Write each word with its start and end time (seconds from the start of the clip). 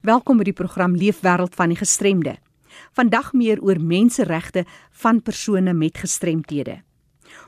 Welkom 0.00 0.38
by 0.40 0.46
die 0.48 0.56
program 0.56 0.94
Leefwêreld 0.96 1.52
van 1.58 1.74
die 1.74 1.76
Gestremde. 1.76 2.38
Vandag 2.96 3.34
meer 3.36 3.58
oor 3.60 3.76
menseregte 3.84 4.62
van 5.02 5.18
persone 5.20 5.74
met 5.76 6.00
gestremthede. 6.00 6.78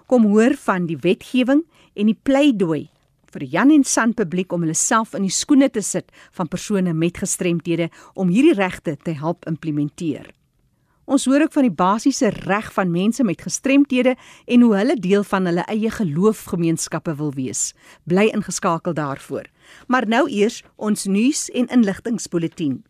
Kom 0.05 0.27
hoor 0.29 0.53
van 0.61 0.85
die 0.85 0.99
wetgewing 1.01 1.63
en 1.97 2.11
die 2.11 2.19
pleidooi 2.29 2.91
vir 3.33 3.47
Jan 3.55 3.73
en 3.73 3.87
San 3.89 4.13
publiek 4.13 4.53
om 4.53 4.67
hulle 4.67 4.77
self 4.77 5.17
in 5.17 5.25
die 5.25 5.33
skoene 5.33 5.71
te 5.73 5.81
sit 5.81 6.13
van 6.37 6.53
persone 6.53 6.93
met 6.93 7.23
gestremthede 7.25 7.89
om 8.13 8.29
hierdie 8.29 8.59
regte 8.61 8.99
te 9.01 9.17
help 9.17 9.49
implementeer. 9.49 10.29
Ons 11.13 11.27
hoor 11.29 11.43
ook 11.45 11.53
van 11.53 11.67
die 11.67 11.77
basiese 11.77 12.31
reg 12.47 12.71
van 12.73 12.89
mense 12.91 13.25
met 13.25 13.43
gestremthede 13.45 14.15
en 14.47 14.63
hoe 14.65 14.77
hulle 14.77 14.95
deel 14.97 15.25
van 15.29 15.45
hulle 15.45 15.65
eie 15.69 15.91
geloofgemeenskappe 15.93 17.13
wil 17.19 17.35
wees. 17.37 17.75
Bly 18.09 18.31
ingeskakel 18.33 18.95
daarvoor. 18.97 19.51
Maar 19.93 20.09
nou 20.09 20.23
eers 20.31 20.63
ons 20.77 21.05
nuus 21.05 21.51
en 21.51 21.69
inligtingspoletin. 21.69 22.81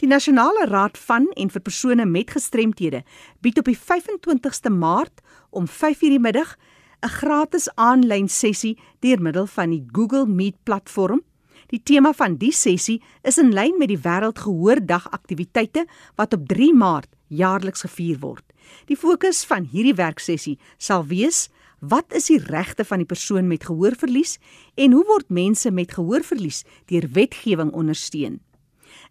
Die 0.00 0.08
Nasionale 0.08 0.64
Raad 0.70 0.96
van 0.98 1.28
en 1.36 1.52
vir 1.52 1.60
persone 1.60 2.08
met 2.08 2.32
gestremthede 2.32 3.02
bied 3.44 3.60
op 3.60 3.68
die 3.68 3.76
25ste 3.76 4.72
Maart 4.72 5.20
om 5.50 5.68
5:00 5.68 6.08
die 6.08 6.22
middag 6.28 6.56
'n 7.04 7.08
gratis 7.20 7.68
aanlyn 7.74 8.28
sessie 8.28 8.78
deur 9.00 9.20
middel 9.20 9.46
van 9.46 9.70
die 9.70 9.84
Google 9.92 10.26
Meet 10.26 10.56
platform. 10.62 11.20
Die 11.66 11.82
tema 11.82 12.12
van 12.12 12.36
die 12.36 12.52
sessie 12.52 13.02
is 13.22 13.38
in 13.38 13.52
lyn 13.52 13.74
met 13.78 13.88
die 13.88 13.98
Wêreldgehoordag 13.98 15.10
aktiwiteite 15.10 15.86
wat 16.14 16.32
op 16.32 16.48
3 16.48 16.74
Maart 16.74 17.08
jaarliks 17.32 17.80
gevier 17.86 18.18
word. 18.20 18.44
Die 18.86 18.96
fokus 18.96 19.44
van 19.48 19.64
hierdie 19.72 19.96
werksessie 19.98 20.58
sal 20.78 21.06
wees: 21.10 21.48
wat 21.80 22.12
is 22.14 22.26
die 22.30 22.38
regte 22.38 22.84
van 22.84 22.98
die 23.02 23.08
persoon 23.08 23.48
met 23.50 23.64
gehoorverlies 23.66 24.38
en 24.74 24.92
hoe 24.92 25.04
word 25.06 25.28
mense 25.28 25.70
met 25.70 25.92
gehoorverlies 25.96 26.64
deur 26.86 27.08
wetgewing 27.12 27.72
ondersteun? 27.72 28.40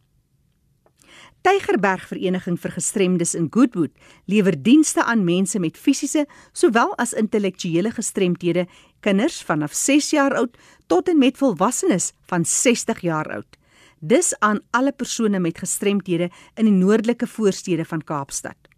Tygerberg 1.40 2.02
Vereniging 2.04 2.58
vir 2.60 2.74
Gestremdes 2.74 3.30
in 3.34 3.46
Goodwood 3.48 3.94
lewer 4.28 4.52
dienste 4.60 5.00
aan 5.08 5.22
mense 5.24 5.56
met 5.58 5.78
fisiese 5.80 6.26
sowel 6.52 6.90
as 7.00 7.14
intellektuele 7.16 7.88
gestremthede, 7.96 8.66
kinders 9.00 9.38
vanaf 9.48 9.72
6 9.72 10.10
jaar 10.12 10.36
oud 10.36 10.58
tot 10.92 11.08
en 11.08 11.16
met 11.18 11.38
volwassenes 11.40 12.10
van 12.28 12.44
60 12.44 13.00
jaar 13.00 13.30
oud. 13.32 13.56
Dis 14.00 14.34
aan 14.44 14.60
alle 14.76 14.92
persone 14.92 15.40
met 15.40 15.62
gestremthede 15.64 16.28
in 16.60 16.68
die 16.68 16.76
noordelike 16.76 17.26
voorstede 17.26 17.88
van 17.88 18.04
Kaapstad. 18.04 18.68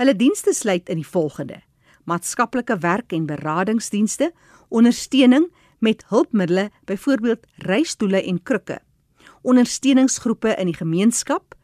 Hulle 0.00 0.16
dienste 0.16 0.54
sluit 0.56 0.88
in 0.88 1.02
die 1.02 1.08
volgende: 1.08 1.60
maatskaplike 2.08 2.78
werk 2.80 3.12
en 3.12 3.26
beradingsdienste, 3.28 4.32
ondersteuning 4.68 5.50
met 5.84 6.04
hulpmiddels, 6.08 6.72
byvoorbeeld 6.88 7.44
reistoele 7.68 8.22
en 8.24 8.42
krukke, 8.42 8.80
ondersteuningsgroepe 9.42 10.56
in 10.56 10.72
die 10.72 10.80
gemeenskap, 10.80 11.55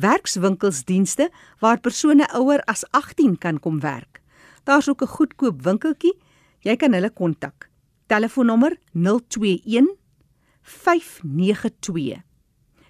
werkswinkelsdienste 0.00 1.30
waar 1.60 1.80
persone 1.80 2.28
ouer 2.34 2.60
as 2.64 2.84
18 2.90 3.38
kan 3.38 3.60
kom 3.60 3.80
werk. 3.80 4.20
Daar's 4.64 4.88
ook 4.88 5.02
'n 5.02 5.06
goedkoop 5.06 5.62
winkeltjie. 5.62 6.18
Jy 6.60 6.76
kan 6.76 6.92
hulle 6.92 7.10
kontak. 7.10 7.70
Telefoonnommer 8.06 8.76
021 8.92 9.96
592 10.62 12.22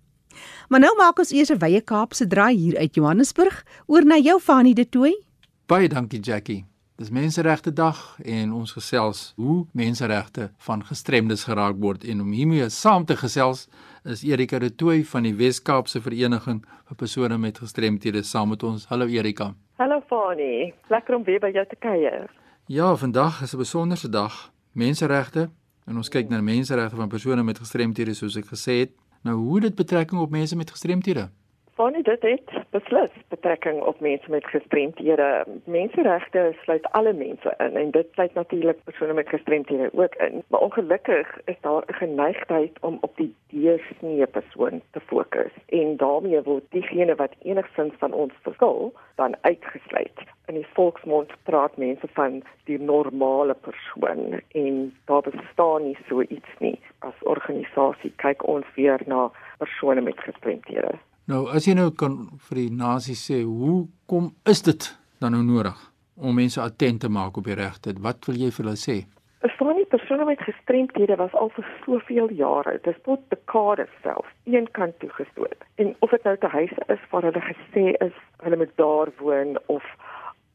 Maar 0.68 0.79
nou 0.79 0.96
maak 0.97 1.19
ons 1.19 1.31
eers 1.31 1.50
'n 1.52 1.58
wye 1.58 1.81
Kaapse 1.81 2.28
draai 2.28 2.56
hier 2.56 2.78
uit 2.78 2.96
Johannesburg 2.96 3.66
oor 3.85 4.06
na 4.06 4.18
jou 4.18 4.40
Fanie 4.40 4.75
de 4.75 4.90
Tooi. 4.90 5.25
Baie 5.66 5.90
dankie 5.90 6.19
Jackie. 6.19 6.66
Dis 6.96 7.09
Menseregte 7.09 7.74
Dag 7.74 8.18
en 8.24 8.52
ons 8.52 8.72
gesels 8.72 9.34
hoe 9.35 9.68
menseregte 9.72 10.52
van 10.58 10.85
gestremdes 10.85 11.44
geraak 11.44 11.75
word 11.79 12.03
en 12.03 12.22
om 12.22 12.31
hiermee 12.31 12.69
saam 12.69 13.06
te 13.06 13.18
gesels 13.18 13.68
is 14.04 14.24
Erika 14.24 14.60
de 14.60 14.76
Tooy 14.76 15.04
van 15.04 15.24
die 15.24 15.34
Wes-Kaapse 15.36 16.02
Vereniging 16.02 16.62
vir 16.88 16.96
persone 16.96 17.38
met 17.38 17.60
gestremthede 17.60 18.24
saam 18.24 18.50
met 18.50 18.64
ons. 18.64 18.86
Hallo 18.88 19.08
Erika. 19.08 19.54
Hallo 19.78 20.02
Fani. 20.08 20.74
Lekker 20.90 21.16
om 21.16 21.24
weer 21.24 21.40
by 21.40 21.52
jou 21.54 21.66
te 21.68 21.76
kuier. 21.80 22.30
Ja, 22.68 22.96
vandag 22.96 23.42
is 23.42 23.54
'n 23.54 23.58
besonderse 23.58 24.09
dag, 24.09 24.52
menseregte, 24.72 25.50
en 25.86 25.98
ons 25.98 26.09
kyk 26.09 26.30
na 26.30 26.42
menseregte 26.42 26.96
van 26.96 27.09
persone 27.09 27.44
met 27.44 27.59
gestremthede 27.59 28.14
soos 28.14 28.36
ek 28.36 28.46
gesê 28.46 28.80
het. 28.80 28.92
Nou 29.24 29.36
hoe 29.36 29.59
dit 29.59 29.76
betrekking 29.76 30.22
op 30.22 30.30
mense 30.30 30.56
met 30.56 30.72
gestremthede? 30.72 31.30
Bonnie 31.79 32.03
dit 32.03 32.22
het 32.22 32.50
beslis 32.75 33.13
betrekking 33.31 33.78
op 33.81 34.00
mense 34.00 34.29
met 34.29 34.45
gestremthede. 34.45 35.45
Menseregte 35.63 36.41
sluit 36.63 36.91
alle 36.91 37.13
mense 37.13 37.53
in 37.57 37.78
en 37.78 37.91
dit 37.91 38.07
sluit 38.12 38.34
natuurlik 38.34 38.84
persone 38.84 39.13
met 39.13 39.29
gestremthede 39.29 39.90
ook 39.94 40.16
in. 40.16 40.44
Maar 40.47 40.59
ongelukkig 40.59 41.40
is 41.45 41.56
daar 41.62 41.84
'n 41.88 41.94
geneigtheid 41.94 42.79
om 42.81 42.97
op 43.01 43.16
die 43.16 43.35
deursnee 43.47 44.28
persoon 44.28 44.81
te 44.91 45.00
fokus 45.00 45.51
en 45.66 45.97
daarmee 45.97 46.41
word 46.41 46.63
diegene 46.69 47.16
wat 47.16 47.35
enigsins 47.41 47.94
van 47.97 48.13
ons 48.13 48.34
verskil 48.41 48.94
dan 49.16 49.35
uitgesluit. 49.41 50.20
In 50.46 50.53
die 50.53 50.67
volksmond 50.73 51.32
praat 51.43 51.78
mense 51.78 52.08
van 52.14 52.43
die 52.64 52.79
normale 52.79 53.53
persoon 53.53 54.41
en 54.52 54.97
daar 55.05 55.22
bestaan 55.22 55.84
nie 55.84 55.97
so 56.08 56.22
iets 56.22 56.52
nie. 56.58 56.79
As 56.99 57.23
organisasie 57.23 58.14
kyk 58.16 58.47
ons 58.47 58.66
weer 58.75 58.99
na 59.05 59.32
persone 59.58 60.02
met 60.02 60.20
gestremthede. 60.20 60.91
Nou 61.29 61.43
as 61.53 61.67
jy 61.67 61.76
nou 61.78 61.91
kan 61.93 62.14
vir 62.47 62.58
die 62.58 62.72
nasie 62.73 63.14
sê, 63.14 63.43
hoe 63.46 63.84
kom 64.09 64.31
is 64.49 64.64
dit 64.66 64.87
dan 65.22 65.35
nou 65.35 65.43
nodig 65.46 65.78
om 66.17 66.34
mense 66.34 66.58
attent 66.64 67.03
te 67.03 67.11
maak 67.17 67.37
op 67.37 67.46
die 67.46 67.58
regte? 67.59 67.93
Wat 68.02 68.26
wil 68.26 68.40
jy 68.41 68.49
vir 68.55 68.66
hulle 68.66 68.81
sê? 68.81 68.96
Verstaan 69.43 69.78
nie 69.78 69.85
persone 69.93 70.26
met 70.26 70.41
gestremthede 70.41 71.20
was 71.22 71.37
al 71.37 71.53
vir 71.53 71.70
soveel 71.84 72.34
jare, 72.41 72.79
dit 72.79 72.90
is 72.96 72.97
tot 73.05 73.22
dekades 73.29 73.93
self, 74.02 74.26
een 74.49 74.66
kant 74.73 74.97
toe 75.03 75.11
gestoot. 75.20 75.70
En 75.78 75.93
of 76.02 76.17
dit 76.17 76.26
nou 76.26 76.35
te 76.41 76.49
huise 76.58 76.90
is 76.97 77.08
waar 77.14 77.29
hulle 77.29 77.46
gesê 77.46 77.85
is 78.09 78.20
hulle 78.41 78.64
moet 78.64 78.75
daar 78.82 79.14
woon 79.22 79.53
of 79.67 79.85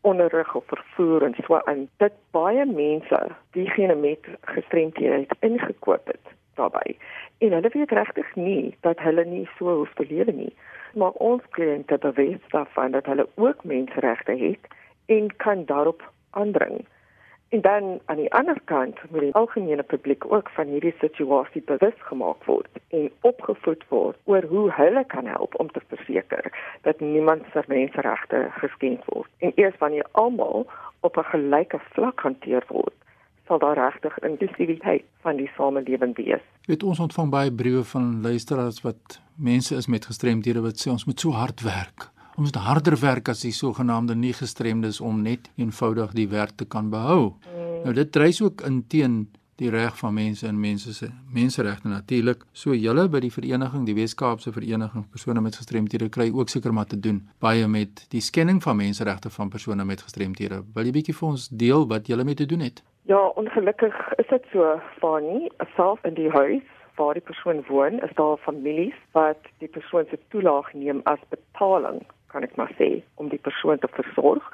onderrig 0.03 0.57
of 0.59 0.67
vervoer 0.75 1.31
en 1.31 1.39
so 1.47 1.63
aan, 1.71 1.87
dit 2.03 2.23
baie 2.35 2.67
mense 2.67 3.27
diegene 3.55 3.95
met 3.95 4.27
gestremthede 4.57 5.23
het 5.23 5.39
ingekoop 5.47 6.11
het 6.11 6.35
daarbey 6.55 6.97
en 7.39 7.53
hulle 7.53 7.71
weet 7.73 7.91
regtig 7.91 8.35
nie 8.35 8.75
dat 8.81 8.99
hulle 8.99 9.25
nie 9.25 9.49
so 9.59 9.77
hoef 9.81 9.95
te 9.95 10.07
lewe 10.09 10.33
nie. 10.33 10.55
maak 10.95 11.21
ons 11.21 11.43
kliënte 11.51 11.99
bewus 11.99 12.41
daarvan 12.55 12.95
dat 12.95 13.07
hulle 13.11 13.27
ook 13.35 13.65
menseregte 13.65 14.33
het 14.33 14.75
en 15.07 15.37
kan 15.37 15.65
daarop 15.65 16.03
aandring. 16.31 16.85
En 17.49 17.61
dan 17.61 18.01
aan 18.05 18.17
die 18.17 18.33
ander 18.33 18.59
kant 18.65 18.99
moet 19.11 19.21
die 19.21 19.35
algemene 19.35 19.83
publiek 19.83 20.25
ook 20.33 20.49
van 20.51 20.67
hierdie 20.67 20.95
situasie 20.99 21.63
bewus 21.67 21.99
gemaak 21.99 22.45
word 22.45 22.81
en 22.89 23.11
opgevoed 23.21 23.85
word 23.89 24.17
oor 24.25 24.43
hoe 24.51 24.71
hulle 24.73 25.05
kan 25.07 25.27
help 25.27 25.55
om 25.61 25.71
te 25.71 25.83
verseker 25.89 26.51
dat 26.83 27.01
niemand 27.01 27.43
se 27.53 27.63
menseregte 27.67 28.49
geskend 28.51 29.05
word. 29.05 29.31
En 29.39 29.53
eers 29.55 29.79
wanneer 29.79 30.07
almal 30.11 30.67
op 31.01 31.17
'n 31.17 31.31
gelyke 31.31 31.79
vlak 31.79 32.21
hanteer 32.21 32.65
word, 32.69 32.95
sal 33.47 33.59
daar 33.59 33.77
regtig 33.77 34.17
inklusiwiteit 34.25 35.05
van 35.25 35.37
die 35.37 35.51
samelewing 35.57 36.17
wees. 36.17 36.43
Weet 36.69 36.83
ons 36.83 37.03
ontvang 37.05 37.31
baie 37.31 37.53
briewe 37.53 37.85
van 37.85 38.23
luisteraars 38.23 38.81
wat 38.87 39.21
mense 39.37 39.77
is 39.77 39.87
met 39.87 40.07
gestremdhede 40.07 40.63
wat 40.65 40.81
sê 40.81 40.91
ons 40.91 41.05
moet 41.05 41.21
so 41.21 41.37
hard 41.37 41.61
werk. 41.67 42.11
Ons 42.35 42.51
moet 42.51 42.63
harder 42.67 42.97
werk 42.99 43.29
as 43.31 43.45
die 43.45 43.53
sogenaamde 43.55 44.17
nie 44.19 44.33
gestremdes 44.35 45.01
om 45.01 45.23
net 45.23 45.51
eenvoudig 45.57 46.17
die 46.17 46.29
werk 46.29 46.57
te 46.59 46.67
kan 46.67 46.91
behou. 46.91 47.35
Mm. 47.47 47.75
Nou 47.85 47.95
dit 47.95 48.13
dryf 48.13 48.41
ook 48.43 48.65
in 48.67 48.83
teen 48.89 49.27
die 49.61 49.71
reg 49.71 49.95
van 49.99 50.15
mense 50.15 50.47
en 50.49 50.57
mense 50.61 50.95
se 50.95 51.09
menseregte 51.31 51.89
natuurlik. 51.89 52.43
So 52.53 52.75
julle 52.75 53.07
by 53.09 53.21
die 53.23 53.31
vereniging, 53.31 53.85
die 53.87 53.95
Wes-Kaapse 53.95 54.51
Vereniging 54.53 55.05
persone 55.11 55.43
met 55.45 55.61
gestremthede 55.61 56.09
kry 56.11 56.31
ook 56.35 56.51
seker 56.51 56.75
maar 56.75 56.89
te 56.91 56.99
doen 56.99 57.23
baie 57.39 57.69
met 57.71 58.03
die 58.11 58.23
skenning 58.25 58.63
van 58.63 58.81
menseregte 58.81 59.31
van 59.31 59.53
persone 59.53 59.85
met 59.85 60.03
gestremthede. 60.03 60.65
Wil 60.75 60.91
jy 60.91 60.97
bietjie 60.99 61.15
vir 61.15 61.29
ons 61.29 61.47
deel 61.49 61.87
wat 61.87 62.11
julle 62.11 62.27
mee 62.27 62.35
te 62.35 62.49
doen 62.51 62.67
het? 62.67 62.83
Ja, 63.07 63.27
ongelukkig 63.27 64.15
is 64.15 64.27
dit 64.27 64.45
so, 64.53 64.81
Fani, 64.99 65.51
self 65.75 66.05
in 66.05 66.15
die 66.15 66.31
huis 66.31 66.63
waar 66.97 67.13
die 67.13 67.23
persoon 67.23 67.65
woon, 67.69 68.01
is 68.01 68.15
daar 68.15 68.37
families 68.37 68.95
wat 69.13 69.45
die 69.59 69.69
persoon 69.69 70.07
se 70.09 70.19
toelaag 70.29 70.73
neem 70.73 71.03
as 71.05 71.21
betaling, 71.29 72.01
kan 72.33 72.47
ek 72.49 72.57
maar 72.57 72.73
sê, 72.79 72.89
om 73.21 73.29
die 73.29 73.43
persoon 73.45 73.83
te 73.83 73.91
versorg 73.93 74.47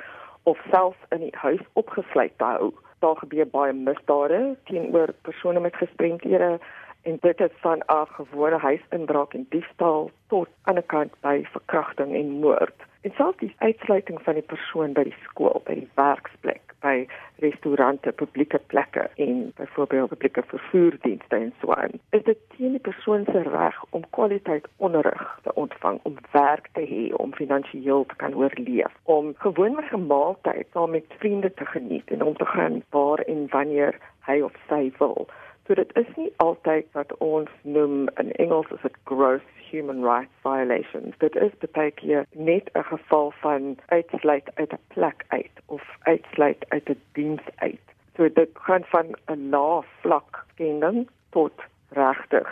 of 0.50 0.58
self 0.73 0.99
in 1.14 1.23
die 1.29 1.37
huis 1.44 1.62
opgesluit 1.79 2.35
te 2.43 2.50
hou. 2.56 2.73
Daar 3.06 3.23
gebeur 3.23 3.47
baie 3.55 3.76
misdade 3.87 4.43
teenoor 4.67 5.14
persone 5.23 5.62
met 5.62 5.79
gestremthede 5.79 6.56
en 7.06 7.23
dit 7.23 7.47
is 7.47 7.56
van 7.62 7.87
'n 7.87 8.06
gewone 8.19 8.58
huisinbraak 8.58 9.35
en 9.35 9.47
diefstal 9.55 10.11
tot 10.26 10.49
aan 10.62 10.82
die 10.82 10.91
kant 10.91 11.14
by 11.20 11.47
verkrachting 11.55 12.19
en 12.19 12.41
moord. 12.43 12.89
En 13.02 13.12
selfs 13.17 13.38
die 13.38 13.55
uitsluiting 13.58 14.23
van 14.23 14.37
die 14.37 14.44
persoon 14.44 14.93
by 14.93 15.06
die 15.08 15.17
skool, 15.25 15.62
by 15.64 15.79
die 15.79 15.88
werksplek, 15.97 16.75
by 16.85 17.06
restaurante, 17.41 18.12
publieke 18.12 18.61
plekke 18.73 19.06
en 19.25 19.38
byvoorbeeld 19.56 20.12
publieke 20.12 20.43
vervoerdienste 20.50 21.37
en 21.37 21.52
so 21.62 21.73
aan. 21.73 21.97
Is 22.17 22.26
dit 22.29 22.43
teen 22.56 22.76
die 22.76 22.82
persoon 22.85 23.25
se 23.31 23.43
reg 23.47 23.79
om 23.97 24.05
kwaliteit 24.17 24.69
onderrig 24.76 25.25
te 25.47 25.55
ontvang, 25.55 26.00
om 26.02 26.20
werk 26.37 26.69
te 26.76 26.85
hê, 26.93 27.02
om 27.17 27.32
finansiëel 27.41 28.05
te 28.12 28.20
kan 28.20 28.37
oorleef, 28.37 28.93
om 29.17 29.32
gewoonlik 29.47 29.93
'n 29.97 30.06
maaltyd 30.12 30.67
saam 30.73 30.91
met 30.91 31.17
vriende 31.25 31.55
te 31.55 31.67
geniet 31.67 32.11
en 32.11 32.23
om 32.23 32.37
te 32.37 32.47
gaan 32.52 32.82
waar 32.91 33.19
en 33.19 33.47
wanneer 33.49 33.97
hy 34.29 34.41
of 34.41 34.52
sy 34.69 34.93
wil. 34.99 35.29
So 35.70 35.76
dit 35.78 35.90
is 35.94 36.08
nie 36.19 36.32
altyd 36.43 36.87
wat 36.99 37.12
ons 37.22 37.50
noem 37.62 38.08
in 38.19 38.32
Engels 38.43 38.67
as 38.75 38.82
'n 38.88 38.96
gross 39.06 39.44
human 39.70 40.00
rights 40.02 40.34
violations. 40.43 41.14
Dit 41.19 41.37
is 41.37 41.52
keer 41.94 42.26
net 42.34 42.70
'n 42.75 42.82
geval 42.82 43.31
van 43.43 43.78
uitsluit 43.87 44.50
uit 44.55 44.72
'n 44.72 44.82
plek 44.94 45.25
uit 45.28 45.55
of 45.67 45.82
uitsluit 46.00 46.64
uit 46.69 46.88
'n 46.90 47.00
diens 47.12 47.46
uit. 47.55 47.87
So 48.17 48.28
dit 48.28 48.50
gaan 48.52 48.84
van 48.84 49.06
'n 49.28 49.50
lae 49.50 49.82
vlak 50.00 50.44
skending 50.52 51.08
tot 51.31 51.55
regtig 51.88 52.49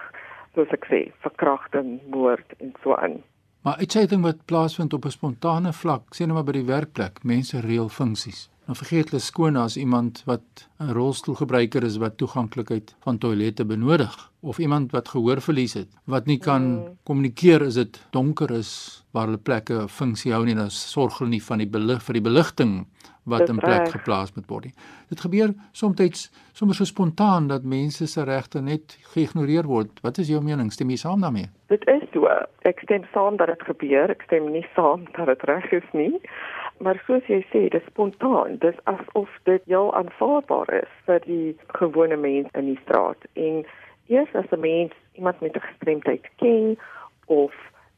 soos 0.55 0.69
ek 0.69 0.85
sê, 0.87 1.13
verkrachting, 1.19 2.01
moord 2.11 2.55
en 2.59 2.73
so 2.83 2.95
aan. 2.95 3.23
Maar 3.63 3.77
uitsluiting 3.77 4.23
wat 4.23 4.45
plaasvind 4.45 4.93
op 4.93 5.05
'n 5.05 5.11
spontane 5.11 5.73
vlak, 5.73 6.03
sê 6.15 6.19
net 6.27 6.35
maar 6.35 6.45
by 6.45 6.53
die 6.53 6.67
werkplek, 6.67 7.25
mense 7.25 7.61
reël 7.61 7.89
funksies. 7.89 8.51
Dan 8.69 8.77
vergeet 8.77 9.09
hulle 9.09 9.23
skoon 9.25 9.57
as 9.57 9.79
iemand 9.81 10.19
wat 10.29 10.69
'n 10.79 10.93
rolstoelgebruiker 10.93 11.85
is 11.85 11.97
wat 11.97 12.19
toeganklikheid 12.21 12.95
van 13.01 13.19
toilette 13.19 13.65
benodig 13.65 14.31
of 14.41 14.59
iemand 14.59 14.93
wat 14.93 15.09
gehoorverlies 15.09 15.73
het 15.73 15.89
wat 16.05 16.27
nie 16.27 16.39
kan 16.39 16.63
mm. 16.63 16.99
kommunikeer 17.03 17.65
as 17.65 17.75
dit 17.75 18.01
donker 18.11 18.51
is 18.51 19.05
waar 19.11 19.25
hulle 19.25 19.39
plekke 19.39 19.75
'n 19.83 19.89
funksie 19.89 20.33
hou 20.33 20.45
nie 20.45 20.55
dan 20.55 20.71
sorg 20.71 21.19
hulle 21.19 21.31
nie 21.31 21.43
van 21.43 21.59
die 21.59 21.67
belig 21.67 22.03
vir 22.03 22.13
die 22.13 22.27
beligting 22.29 22.87
wat 23.29 23.49
in 23.49 23.57
plek 23.57 23.89
geplaas 23.89 24.35
moet 24.35 24.47
word. 24.49 24.67
Dit 25.09 25.21
gebeur 25.21 25.55
soms 25.73 26.31
sommer 26.53 26.75
so 26.75 26.85
spontaan 26.85 27.49
dat 27.49 27.63
mense 27.63 28.07
se 28.07 28.25
regte 28.25 28.61
net 28.61 28.99
geïgnoreer 29.15 29.65
word. 29.65 30.01
Wat 30.03 30.19
is 30.19 30.29
jou 30.29 30.43
mening? 30.43 30.73
Stem 30.73 30.91
jy 30.91 30.97
saam 30.97 31.21
daarmee? 31.21 31.49
Dit 31.69 31.85
is 31.87 32.09
so. 32.13 32.29
Ek 32.69 32.81
stem 32.85 33.05
saam 33.13 33.37
dat 33.37 33.47
dit 33.53 33.63
gebeur. 33.63 34.11
Ek 34.11 34.23
stem 34.27 34.51
nie 34.53 34.67
saam 34.75 35.07
dat 35.17 35.27
dit 35.27 35.43
reg 35.43 35.71
is 35.73 35.93
nie. 35.93 36.21
Maar 36.79 37.01
soos 37.07 37.27
jy 37.27 37.41
sê, 37.51 37.65
dit 37.67 37.81
is 37.81 37.87
spontaan. 37.91 38.59
Dit 38.63 38.77
is 38.77 38.85
asof 38.85 39.31
dit 39.49 39.63
jou 39.67 39.89
aanvaarbaar 39.99 40.71
is 40.83 40.93
vir 41.09 41.25
die 41.27 41.57
gewone 41.81 42.17
mens 42.17 42.53
in 42.61 42.71
die 42.71 42.79
straat 42.85 43.27
en 43.33 43.65
eers 44.07 44.35
as 44.41 44.53
'n 44.53 44.61
mens 44.61 44.95
iemand 45.19 45.41
met 45.41 45.57
'n 45.57 45.67
gestremdheid 45.71 46.29
ken 46.37 46.79
of 47.27 47.55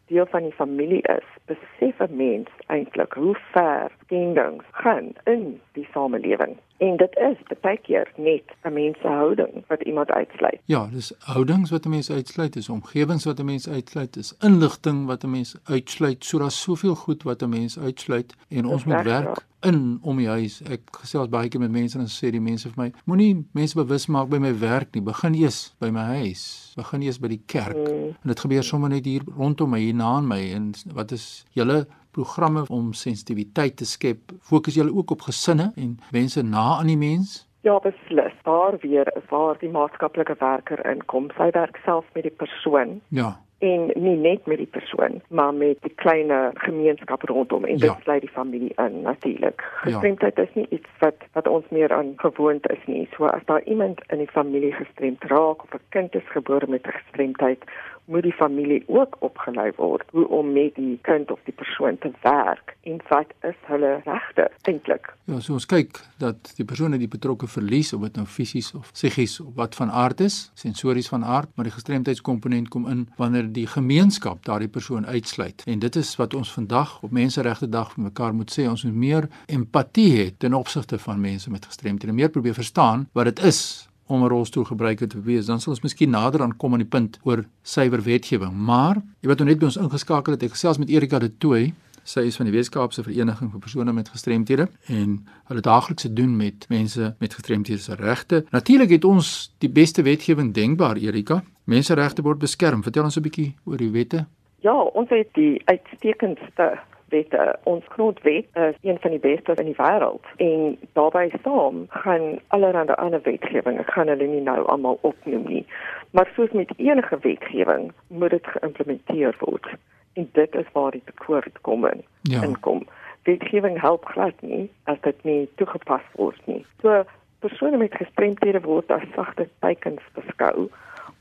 deel 0.07 0.27
van 0.27 0.43
die 0.43 0.59
familie 0.63 1.03
is, 1.03 1.29
besef 1.45 2.01
'n 2.01 2.17
mens 2.17 2.49
eintlik 2.67 3.13
hoe 3.13 3.37
ver 3.53 3.91
skendings 4.05 4.65
gaan 4.71 5.13
in 5.25 5.61
die 5.73 5.89
samelewing. 5.93 6.57
En 6.81 6.97
dit 6.97 7.17
is 7.21 7.59
baie 7.61 7.79
keer 7.85 8.09
net 8.17 8.43
'n 8.65 8.73
mens 8.73 8.97
se 9.01 9.07
houding 9.07 9.65
wat 9.67 9.83
iemand 9.83 10.11
uitsluit. 10.11 10.61
Ja, 10.65 10.89
dis 10.93 11.13
houdings 11.19 11.71
wat 11.71 11.85
'n 11.85 11.89
mens 11.89 12.11
uitsluit, 12.11 12.53
dis 12.53 12.69
omgewings 12.69 13.25
wat 13.25 13.39
'n 13.39 13.45
mens 13.45 13.69
uitsluit, 13.69 14.13
dis 14.13 14.35
inligting 14.39 15.07
wat 15.07 15.25
'n 15.25 15.31
mens 15.31 15.57
uitsluit. 15.65 16.25
So 16.25 16.39
daar's 16.39 16.63
soveel 16.63 16.95
goed 16.95 17.23
wat 17.23 17.43
'n 17.43 17.49
mens 17.49 17.79
uitsluit 17.79 18.35
en 18.49 18.67
ons 18.67 18.85
moet 18.85 19.03
werk 19.03 19.47
in 19.61 19.99
om 20.03 20.17
die 20.17 20.29
huis. 20.29 20.63
Ek 20.63 20.81
gesels 20.91 21.29
baie 21.29 21.49
keer 21.49 21.61
met 21.61 21.71
mense 21.71 21.99
en 21.99 22.09
sê 22.09 22.31
die 22.31 22.41
mense 22.41 22.69
vir 22.69 22.83
my, 22.85 22.93
moenie 23.05 23.47
mense 23.53 23.77
bewus 23.77 24.07
maak 24.07 24.29
by 24.29 24.39
my 24.39 24.59
werk 24.59 24.95
nie. 24.95 25.03
Begin 25.03 25.35
eers 25.35 25.75
by 25.79 25.91
my 25.91 26.05
huis. 26.21 26.73
Begin 26.77 27.03
eers 27.03 27.21
by 27.21 27.29
die 27.29 27.43
kerk. 27.47 27.77
Mm. 27.77 28.17
En 28.23 28.33
dit 28.33 28.41
gebeur 28.41 28.63
sommer 28.63 28.89
net 28.89 29.05
hier 29.05 29.23
rondom 29.37 29.71
my, 29.71 29.79
hier 29.79 29.95
na 29.95 30.05
aan 30.05 30.27
my 30.27 30.41
en 30.55 30.73
wat 30.95 31.13
is 31.13 31.45
julle 31.53 31.87
programme 32.11 32.65
om 32.69 32.93
sensitiwiteit 32.93 33.77
te 33.77 33.85
skep. 33.85 34.33
Fokus 34.41 34.75
julle 34.75 34.95
ook 34.95 35.11
op 35.11 35.21
gesinne 35.21 35.73
en 35.77 35.99
mense 36.11 36.43
na 36.43 36.79
aan 36.79 36.87
die 36.87 36.99
mens? 36.99 37.49
Ja, 37.61 37.79
beslis. 37.79 38.33
Daar 38.43 38.79
weer 38.81 39.13
is 39.17 39.29
waar 39.29 39.59
die 39.59 39.69
maatskaplike 39.69 40.37
werker 40.39 40.87
inkom. 40.87 41.31
Sy 41.37 41.51
werk 41.53 41.77
self 41.85 42.05
met 42.15 42.23
die 42.23 42.37
persoon. 42.37 43.01
Ja 43.09 43.37
en 43.61 43.91
nie 43.95 44.17
net 44.17 44.47
met 44.49 44.57
die 44.57 44.71
persoon 44.73 45.21
maar 45.29 45.55
met 45.55 45.77
die 45.85 45.93
klein 46.03 46.31
gemeenskap 46.65 47.23
rondom 47.29 47.65
en 47.65 47.77
dit 47.77 47.89
ja. 47.89 47.97
sluit 48.03 48.21
die 48.25 48.33
familie 48.33 48.73
in 48.77 49.03
natuurlik. 49.03 49.61
Ja. 49.61 49.81
Gestremdheid 49.83 50.37
ja. 50.37 50.43
is 50.43 50.55
nie 50.55 50.67
iets 50.71 50.89
wat 50.99 51.27
wat 51.37 51.49
ons 51.49 51.69
meer 51.69 51.93
aan 51.93 52.13
gewoond 52.17 52.71
is 52.71 52.87
nie. 52.87 53.09
So 53.17 53.29
as 53.29 53.45
daar 53.45 53.63
iemand 53.63 54.01
in 54.09 54.19
die 54.19 54.31
familie 54.33 54.73
gestremd 54.73 55.25
raak 55.25 55.63
of 55.65 55.75
'n 55.75 55.85
kind 55.89 56.15
is 56.15 56.33
gebore 56.33 56.67
met 56.69 56.87
'n 56.87 56.97
gestremdheid, 57.01 57.65
moet 58.11 58.27
die 58.27 58.35
familie 58.35 58.83
ook 58.87 59.17
opgelei 59.25 59.71
word 59.77 60.09
hoe 60.15 60.27
om 60.29 60.53
met 60.53 60.75
die 60.75 60.99
kind 61.07 61.31
of 61.31 61.39
die 61.47 61.55
persoon 61.55 61.99
te 61.99 62.11
werk 62.23 62.75
en 62.91 63.01
wat 63.09 63.33
is 63.47 63.59
hulle 63.69 63.93
regte 64.05 64.49
eintlik. 64.69 65.13
Ja, 65.31 65.39
so 65.41 65.55
ons 65.57 65.69
kyk 65.71 66.01
dat 66.23 66.53
die 66.59 66.67
persone 66.67 66.99
die 66.99 67.11
betrokke 67.11 67.49
verlies 67.51 67.93
of 67.97 68.03
dit 68.09 68.19
nou 68.19 68.27
fisies 68.27 68.73
of 68.75 68.91
psigies 68.97 69.39
of 69.45 69.53
wat 69.59 69.79
van 69.79 69.93
aard 70.03 70.21
is, 70.27 70.39
sensories 70.59 71.11
van 71.13 71.25
aard, 71.25 71.51
maar 71.55 71.69
die 71.69 71.75
gestremdheidskomponent 71.75 72.71
kom 72.73 72.89
in 72.91 73.07
wanneer 73.21 73.51
die 73.55 73.67
gemeenskap 73.71 74.43
daardie 74.49 74.71
persoon 74.71 75.07
uitsluit. 75.07 75.63
En 75.67 75.79
dit 75.79 75.97
is 75.97 76.15
wat 76.21 76.35
ons 76.35 76.53
vandag 76.53 76.99
op 77.03 77.15
Menseregte 77.15 77.69
Dag 77.71 77.95
vir 77.95 78.09
mekaar 78.09 78.35
moet 78.35 78.51
sê, 78.51 78.67
ons 78.69 78.85
moet 78.89 78.99
meer 79.07 79.31
empatie 79.47 80.11
hê 80.17 80.27
ten 80.39 80.55
opsigte 80.55 80.99
van 80.99 81.21
mense 81.21 81.51
met 81.51 81.67
gestremdhede, 81.67 82.17
meer 82.17 82.31
probeer 82.31 82.59
verstaan 82.59 83.09
wat 83.15 83.31
dit 83.31 83.47
is 83.47 83.90
om 84.11 84.25
'n 84.25 84.29
rolstoelgebruiker 84.29 85.09
te 85.09 85.21
wees, 85.21 85.47
dan 85.47 85.61
sal 85.61 85.73
ons 85.73 85.83
miskien 85.83 86.11
nader 86.11 86.43
aan 86.43 86.57
kom 86.57 86.73
aan 86.73 86.85
die 86.85 86.89
punt 86.89 87.19
oor 87.23 87.45
suiwer 87.63 88.03
wetgewing. 88.03 88.53
Maar 88.53 88.97
jy 89.21 89.29
wat 89.29 89.39
nou 89.39 89.49
net 89.49 89.59
by 89.59 89.65
ons 89.65 89.77
ingeskakel 89.77 90.33
het, 90.33 90.43
ek 90.43 90.51
gesels 90.51 90.79
met 90.79 90.89
Erika 90.89 91.19
de 91.19 91.37
Tooy. 91.39 91.73
Sy 92.03 92.21
is 92.21 92.37
van 92.37 92.47
die 92.47 92.55
Weskaapse 92.55 93.03
Vereniging 93.03 93.51
vir 93.51 93.61
persone 93.61 93.93
met 93.93 94.09
gestremthede 94.09 94.69
en 94.89 95.27
hulle 95.45 95.61
daagliks 95.61 96.07
doen 96.11 96.37
met 96.37 96.67
mense 96.69 97.15
met 97.19 97.35
gestremthede 97.35 97.79
se 97.79 97.95
regte. 97.95 98.45
Natuurlik 98.51 98.91
het 98.91 99.05
ons 99.05 99.55
die 99.59 99.69
beste 99.69 100.03
wetgewing 100.03 100.55
denkbaar, 100.55 100.97
Erika. 100.97 101.43
Menseregte 101.65 102.23
word 102.23 102.39
beskerm. 102.39 102.83
Vertel 102.83 103.05
ons 103.05 103.17
'n 103.17 103.23
bietjie 103.23 103.55
oor 103.65 103.77
die 103.77 103.91
wette. 103.91 104.27
Ja, 104.61 104.75
ons 104.75 105.09
het 105.09 105.29
die 105.35 105.63
uitstekendste 105.65 106.81
wette. 107.11 107.59
Ons 107.63 107.85
grondwet 107.89 108.47
is 108.53 108.77
een 108.83 108.99
van 109.01 109.11
die 109.11 109.23
beste 109.23 109.55
in 109.55 109.71
die 109.71 109.77
wêreld 109.79 110.27
en 110.37 110.79
daarbey 110.93 111.31
saam 111.43 111.85
gaan 111.89 112.39
allerlei 112.49 112.95
ander 112.97 113.23
wetgewing, 113.23 113.79
ek 113.79 113.93
gaan 113.95 114.09
hulle 114.13 114.27
nie 114.27 114.43
nou 114.47 114.65
almal 114.67 114.99
opnoem 115.07 115.47
nie. 115.47 115.65
Maar 116.11 116.31
soos 116.35 116.51
met 116.57 116.73
enige 116.77 117.19
wetgewing, 117.23 117.93
moet 118.07 118.31
dit 118.31 118.47
geïmplementeer 118.47 119.37
word. 119.39 119.67
En 120.13 120.29
dit 120.33 120.55
is 120.55 120.73
waar 120.73 120.91
die 120.91 121.03
tekort 121.05 121.61
kom 121.61 121.87
in. 121.87 122.05
Ja. 122.23 122.43
Inkom. 122.43 122.87
Wetgewing 123.23 123.81
help 123.81 124.05
glad 124.05 124.35
nie 124.41 124.71
as 124.85 125.01
dit 125.01 125.25
nie 125.25 125.49
toegepas 125.55 126.07
word 126.13 126.41
nie. 126.47 126.65
So 126.83 127.05
persone 127.41 127.77
met 127.77 127.95
gestremdhede 127.95 128.61
word 128.61 128.91
as 128.91 129.05
sagte 129.15 129.49
teikens 129.59 130.03
beskou 130.17 130.69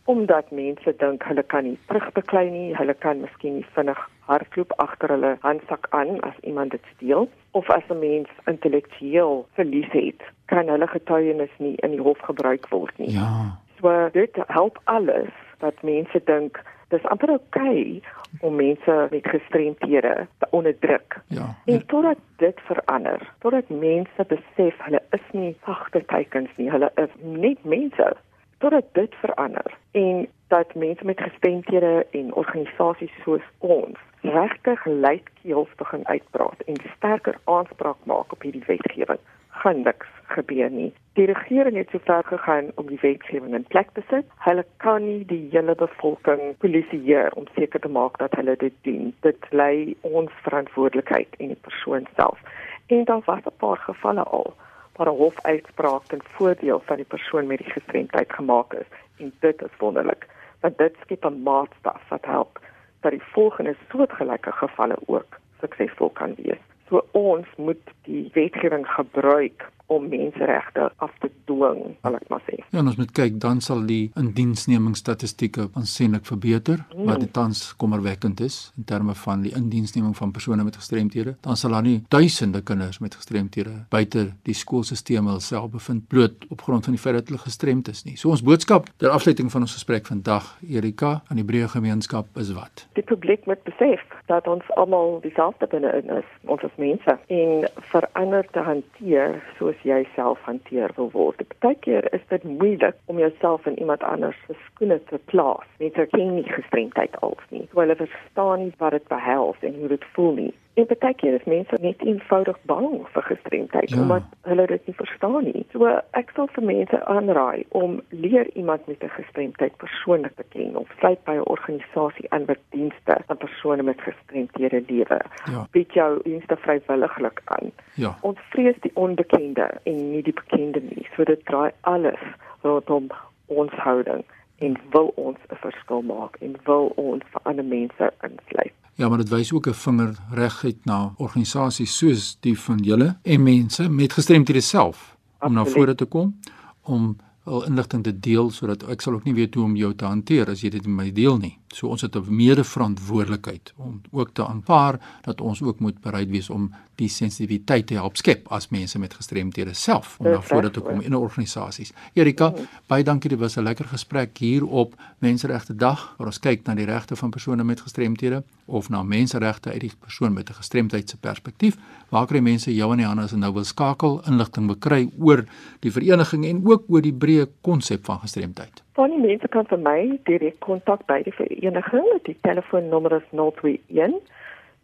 omdat 0.10 0.52
mense 0.52 0.94
dink 0.98 1.24
hulle 1.30 1.44
kan 1.54 1.68
nie 1.68 1.78
terugbeklei 1.92 2.48
nie, 2.50 2.70
hulle 2.78 2.96
kan 3.06 3.20
miskien 3.22 3.60
nie 3.60 3.68
vinnig 3.76 4.00
hardloop 4.30 4.74
agter 4.82 5.14
hulle 5.14 5.36
handsak 5.44 5.86
aan 5.98 6.18
as 6.26 6.40
iemand 6.50 6.74
dit 6.74 6.88
steel 6.96 7.28
of 7.60 7.70
as 7.76 7.86
'n 7.90 8.00
mens 8.00 8.30
intellektueel 8.52 9.46
verlies 9.60 9.92
het, 9.92 10.22
kan 10.46 10.72
hulle 10.74 10.88
getuienis 10.88 11.54
nie 11.58 11.76
in 11.86 11.92
die 11.92 12.02
hof 12.08 12.20
gebruik 12.30 12.66
word 12.70 12.98
nie. 12.98 13.12
Ja. 13.14 13.58
So 13.80 14.10
dit 14.14 14.36
help 14.48 14.80
alles 14.84 15.34
dat 15.60 15.84
mense 15.84 16.22
dink 16.26 16.64
dis 16.90 17.06
amper 17.06 17.30
oukei 17.30 18.02
okay 18.02 18.02
om 18.42 18.56
mense 18.56 19.08
met 19.12 19.28
gestremthede 19.28 20.28
te 20.38 20.48
onderdruk. 20.50 21.22
Ja. 21.28 21.56
En 21.66 21.86
totdat 21.86 22.18
dit 22.38 22.60
verander, 22.66 23.22
totdat 23.40 23.70
mense 23.70 24.26
besef 24.28 24.76
hulle 24.86 25.02
is 25.10 25.26
nie 25.32 25.58
sagte 25.66 26.06
teikens 26.06 26.50
nie, 26.58 26.70
hulle 26.72 26.92
is 26.96 27.14
net 27.22 27.64
mense. 27.64 28.14
Totdat 28.60 28.86
dit 28.92 29.16
verander 29.16 29.78
en 29.92 30.28
dat 30.48 30.76
mense 30.76 31.06
met 31.06 31.22
gestremthede 31.22 32.06
en 32.12 32.34
organisasies 32.34 33.14
soos 33.24 33.46
ons 33.58 33.98
regtig 34.22 34.86
luidkeels 34.86 35.76
begin 35.76 36.08
uitpraat 36.08 36.60
en 36.66 36.76
sterker 36.96 37.38
aanspraak 37.44 37.98
maak 38.04 38.32
op 38.32 38.42
hierdie 38.42 38.64
wetgewing, 38.68 39.20
gaan 39.50 39.82
niks 39.82 40.08
gebeur 40.36 40.70
nie. 40.72 40.94
Die 41.14 41.26
regering 41.26 41.78
het 41.78 41.90
sover 41.90 42.24
gegaan 42.24 42.72
om 42.76 42.88
die 42.88 43.00
wetgewing 43.02 43.56
in 43.56 43.64
plek 43.64 43.90
te 43.94 44.04
sit. 44.10 44.28
Hulle 44.44 44.66
kan 44.78 45.06
nie 45.06 45.26
die 45.26 45.48
hele 45.52 45.76
bevolking 45.76 46.58
polisieer 46.58 47.34
om 47.40 47.48
seker 47.56 47.80
te 47.80 47.92
maak 48.00 48.18
dat 48.20 48.36
hulle 48.36 48.56
dit 48.60 48.76
doen. 48.82 49.14
Dit 49.20 49.52
lê 49.52 49.96
ons 50.02 50.32
verantwoordelikheid 50.44 51.36
in 51.38 51.56
die 51.56 51.62
persoon 51.68 52.08
self. 52.16 52.44
En 52.88 53.04
daar 53.04 53.24
was 53.26 53.46
'n 53.46 53.60
paar 53.64 53.78
gevalle 53.78 54.24
al 54.24 54.54
waar 55.00 55.12
'n 55.12 55.22
hofuitspraak 55.24 56.04
ten 56.04 56.22
voordeel 56.36 56.82
van 56.86 56.96
die 56.96 57.12
persoon 57.16 57.48
met 57.48 57.58
die 57.58 57.72
gestremdheid 57.72 58.34
gemaak 58.34 58.74
is 58.74 58.90
en 59.18 59.34
dit 59.40 59.62
is 59.62 59.78
wonderlik 59.78 60.28
want 60.62 60.78
dit 60.78 60.96
skep 61.02 61.26
'n 61.26 61.44
maatstaf 61.44 62.02
wat 62.10 62.26
help 62.26 62.60
dat 63.02 63.12
die 63.12 63.24
volgende 63.24 63.76
soortgelyke 63.90 64.52
gevalle 64.52 64.98
ook 65.06 65.40
suksesvol 65.60 66.10
kan 66.10 66.36
wees. 66.36 66.64
So 66.88 67.06
ons 67.12 67.48
moet 67.56 67.84
die 68.04 68.30
wetgewing 68.34 68.88
gebruik 68.88 69.70
om 69.90 70.08
menseregte 70.10 70.90
af 71.02 71.14
te 71.24 71.32
dwing, 71.50 71.96
sal 72.04 72.18
ek 72.20 72.28
maar 72.30 72.44
sê. 72.46 72.60
Ja, 72.70 72.84
ons 72.84 73.00
moet 73.00 73.12
kyk 73.16 73.40
dan 73.42 73.62
sal 73.66 73.82
die 73.90 74.12
indiensnemingsstatistieke 74.20 75.70
aansienlik 75.74 76.28
verbeter 76.30 76.84
mm. 76.94 77.08
wat 77.10 77.26
tans 77.34 77.64
kommerwekkend 77.82 78.44
is 78.46 78.60
in 78.78 78.86
terme 78.90 79.16
van 79.24 79.44
die 79.46 79.54
indiensneming 79.58 80.14
van 80.18 80.34
persone 80.36 80.64
met 80.64 80.78
gestremthede. 80.78 81.36
Dan 81.46 81.58
sal 81.58 81.74
daar 81.74 81.86
nie 81.86 81.98
duisende 82.14 82.62
kinders 82.66 83.02
met 83.02 83.18
gestremthede 83.18 83.74
buite 83.90 84.30
die 84.46 84.58
skoolstelsel 84.58 85.40
self 85.42 85.72
bevind 85.72 86.08
bloot 86.08 86.46
op 86.50 86.62
grond 86.62 86.86
van 86.86 86.94
die 86.94 87.02
feit 87.02 87.16
dat 87.16 87.32
hulle 87.32 87.42
gestremd 87.42 87.88
is 87.88 88.04
nie. 88.06 88.16
So 88.18 88.30
ons 88.30 88.44
boodskap 88.46 88.90
ter 88.98 89.10
afsluiting 89.10 89.52
van 89.52 89.66
ons 89.66 89.74
gesprek 89.74 90.08
vandag, 90.08 90.46
Erika, 90.70 91.22
aan 91.30 91.42
die 91.42 91.48
breë 91.48 91.70
gemeenskap 91.74 92.38
is 92.38 92.52
wat? 92.54 92.86
Die 93.00 93.04
publiek 93.04 93.46
moet 93.50 93.64
besef 93.68 94.04
dat 94.30 94.48
ons 94.48 94.66
almal 94.78 95.20
dieselfde 95.26 95.68
binne-in 95.72 96.12
is. 96.20 96.30
Ons 96.46 96.64
is 96.68 96.76
mense 96.78 97.18
en 97.28 97.68
verander 97.92 98.46
te 98.54 98.64
hanteer 98.66 99.40
soos 99.58 99.79
jy 99.88 100.04
self 100.16 100.40
hanteer 100.48 100.92
wil 100.96 101.12
word. 101.14 101.42
Partykeer 101.60 102.08
is 102.14 102.24
dit 102.30 102.44
moeilik 102.44 102.96
om 103.06 103.20
jouself 103.20 103.66
in 103.66 103.80
iemand 103.80 104.04
anders 104.04 104.38
se 104.48 104.56
skoene 104.66 105.00
te 105.12 105.20
plaas. 105.32 105.68
Mense 105.80 106.06
ken 106.12 106.36
nie 106.36 106.48
gestremdheid 106.48 107.20
als 107.22 107.44
nie. 107.50 107.68
So 107.72 107.84
hulle 107.84 107.96
verstaan 107.96 108.66
nie 108.66 108.74
wat 108.78 108.98
dit 108.98 109.08
behels 109.08 109.62
en 109.62 109.80
hoe 109.80 109.92
dit 109.96 110.10
voel 110.16 110.34
nie. 110.42 110.54
En 110.80 110.86
baie 110.88 111.14
keer 111.14 111.34
is 111.34 111.44
mense 111.44 111.78
net 111.84 112.04
eenvoudig 112.08 112.58
bang 112.72 112.88
vir 113.14 113.26
gestremdheid 113.28 113.90
ja. 113.90 113.98
omdat 114.02 114.24
hulle 114.48 114.66
dit 114.68 114.86
nie 114.88 114.96
verstaan 114.96 115.44
nie. 115.44 115.64
So 115.74 115.90
ek 116.20 116.32
sal 116.38 116.48
vir 116.56 116.66
mense 116.70 117.00
aanraai 117.14 117.66
om 117.80 117.98
leer 118.26 118.48
iemand 118.62 118.88
met 118.88 119.04
'n 119.04 119.12
gestremdheid 119.18 119.76
persoonlik 119.84 120.36
te 120.36 120.46
ken 120.56 120.78
of 120.84 120.88
sluit 121.00 121.20
by 121.28 121.36
'n 121.36 121.52
organisasie 121.56 122.32
aan 122.32 122.46
wat 122.46 122.62
dienste 122.70 123.18
aan 123.28 123.38
persone 123.38 123.84
met 123.84 124.08
gestremdhede 124.08 124.84
lewe. 124.88 125.20
Ja. 125.52 125.68
Bied 125.72 125.94
jou 125.94 126.12
dienste 126.24 126.56
vrywilliglik 126.56 127.42
aan. 127.46 127.72
Ja. 127.94 128.16
Ons 128.22 128.40
vrees 128.50 128.80
die 128.80 128.96
onbekende 128.96 129.68
en 129.84 130.12
nie 130.12 130.24
die 130.24 130.40
bekende 130.42 130.80
nie. 130.80 131.08
So 131.16 131.24
dit 131.24 131.46
draai 131.46 131.72
alles 131.82 132.24
rondom 132.62 133.08
ons 133.46 133.72
houding 133.72 134.24
en 134.60 134.78
wil 134.92 135.12
ons 135.16 135.40
'n 135.48 135.56
verskil 135.56 136.02
maak 136.02 136.36
en 136.40 136.56
wil 136.64 136.92
ons 136.96 137.24
vir 137.32 137.42
ander 137.44 137.66
mense 137.66 138.14
insluit. 138.22 138.79
Ja, 139.00 139.08
maar 139.08 139.18
dit 139.18 139.30
wys 139.30 139.52
ook 139.54 139.68
'n 139.68 139.74
vinger 139.74 140.16
reguit 140.32 140.86
na 140.86 141.14
organisasies 141.18 141.98
soos 141.98 142.38
die 142.40 142.60
van 142.60 142.78
julle 142.78 143.18
en 143.22 143.44
mense 143.44 143.90
met 143.90 144.14
gestremthede 144.14 144.62
self 144.62 145.18
om 145.40 145.54
na 145.54 145.66
vore 145.66 145.96
te 145.96 146.06
kom 146.06 146.40
om 146.84 147.16
al 147.44 147.66
inligting 147.66 148.04
te 148.04 148.20
deel 148.20 148.52
sodat 148.52 148.84
ek 148.84 149.02
sal 149.02 149.14
ook 149.14 149.24
nie 149.24 149.34
weet 149.34 149.56
hoe 149.56 149.64
om 149.64 149.76
jou 149.76 149.94
te 149.96 150.06
hanteer 150.06 150.50
as 150.50 150.62
jy 150.62 150.70
dit 150.70 150.86
met 150.86 150.96
my 150.96 151.12
deel 151.12 151.38
nie. 151.38 151.58
So 151.74 151.88
ons 151.88 152.02
het 152.02 152.16
'n 152.16 152.36
mede-verantwoordelikheid 152.36 153.74
om 153.78 154.02
ook 154.12 154.30
te 154.34 154.48
aanvaar 154.48 155.00
dat 155.22 155.42
ons 155.42 155.62
ook 155.62 155.80
moet 155.80 156.02
bereid 156.02 156.30
wees 156.30 156.50
om 156.50 156.74
die 156.96 157.08
sensitiwiteit 157.08 157.88
te 157.88 157.94
help 157.94 158.18
skep 158.18 158.48
as 158.48 158.70
mense 158.70 159.00
met 159.00 159.14
gestremthede 159.14 159.74
self 159.74 160.18
om 160.20 160.42
vore 160.44 160.72
te 160.72 160.80
kom 160.80 161.02
in 161.02 161.16
organisasies. 161.16 161.92
Erika, 162.14 162.50
mm. 162.50 162.68
baie 162.88 163.04
dankie, 163.04 163.30
dit 163.30 163.40
was 163.40 163.58
'n 163.58 163.64
lekker 163.64 163.86
gesprek 163.86 164.38
hier 164.38 164.66
op 164.66 164.96
Menseregte 165.20 165.76
Dag 165.76 166.16
waar 166.18 166.28
ons 166.28 166.40
kyk 166.40 166.66
na 166.66 166.76
die 166.76 166.86
regte 166.86 167.16
van 167.16 167.30
persone 167.30 167.64
met 167.64 167.82
gestremthede 167.82 168.44
of 168.66 168.90
na 168.90 169.04
menseregte 169.04 169.72
uit 169.72 169.80
die 169.80 169.92
persoon 170.00 170.34
met 170.34 170.50
'n 170.50 170.54
gestremdheid 170.54 171.10
se 171.10 171.18
perspektief. 171.18 171.78
Waar 172.10 172.28
kry 172.28 172.40
mense 172.40 172.76
jou 172.76 172.92
in 172.92 172.98
die 172.98 173.06
hande 173.06 173.24
as 173.24 173.30
hulle 173.30 173.42
nou 173.42 173.54
wil 173.54 173.64
skakel, 173.64 174.22
inligting 174.26 174.68
bekry 174.68 175.10
oor 175.20 175.46
die 175.80 175.92
vereniging 175.92 176.46
en 176.46 176.66
ook 176.66 176.84
oor 176.88 177.02
die 177.02 177.14
breë 177.14 177.48
konsep 177.62 178.06
van 178.06 178.20
gestremdheid? 178.20 178.84
Van 179.00 179.14
die 179.16 179.22
mense 179.24 179.48
kan 179.48 179.64
vir 179.64 179.80
my 179.80 180.20
direk 180.28 180.60
kontak 180.60 181.08
by 181.08 181.24
die 181.24 181.32
vereniging. 181.32 182.04
Die 182.26 182.36
telefoonnommer 182.44 183.14
is 183.16 183.24
021 183.32 184.20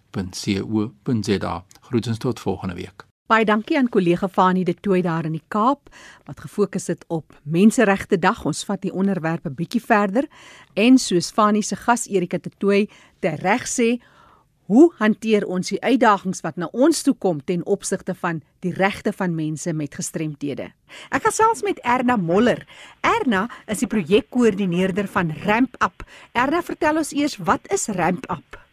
Groetens 1.82 2.18
tot 2.18 2.40
volgende 2.40 2.76
week. 2.76 3.08
Baie 3.28 3.44
dankie 3.44 3.76
aan 3.76 3.90
kollega 3.92 4.30
Fanie 4.32 4.64
de 4.64 4.72
Tooi 4.72 5.02
daar 5.04 5.26
in 5.28 5.34
die 5.36 5.44
Kaap 5.52 5.90
wat 6.30 6.40
gefokus 6.40 6.86
het 6.88 7.02
op 7.12 7.34
Menseregte 7.44 8.16
Dag. 8.16 8.46
Ons 8.48 8.62
vat 8.64 8.80
die 8.80 8.94
onderwerp 8.94 9.44
'n 9.46 9.56
bietjie 9.56 9.82
verder 9.84 10.24
en 10.76 10.98
soos 10.98 11.32
Fanie 11.32 11.62
se 11.62 11.76
gas 11.76 12.08
Erika 12.08 12.38
de 12.38 12.52
Tooi 12.58 12.88
te 13.20 13.36
reg 13.36 13.68
sê, 13.68 14.00
hoe 14.68 14.94
hanteer 14.98 15.46
ons 15.46 15.68
die 15.68 15.82
uitdagings 15.82 16.42
wat 16.42 16.56
na 16.56 16.70
ons 16.72 17.02
toe 17.02 17.14
kom 17.14 17.44
ten 17.44 17.66
opsigte 17.66 18.16
van 18.16 18.42
die 18.60 18.72
regte 18.72 19.12
van 19.12 19.36
mense 19.36 19.74
met 19.74 19.96
gestremthede? 19.96 20.72
Ek 21.12 21.24
gaan 21.24 21.32
selfs 21.32 21.64
met 21.64 21.80
Erna 21.84 22.16
Moller. 22.16 22.66
Erna 23.02 23.50
is 23.68 23.80
die 23.80 23.88
projekkoördineerder 23.88 25.08
van 25.08 25.32
Ramp 25.32 25.76
Up. 25.84 26.04
Erna, 26.32 26.62
vertel 26.62 26.98
ons 26.98 27.12
eers 27.12 27.38
wat 27.38 27.68
is 27.72 27.88
Ramp 27.88 28.32
Up? 28.32 28.67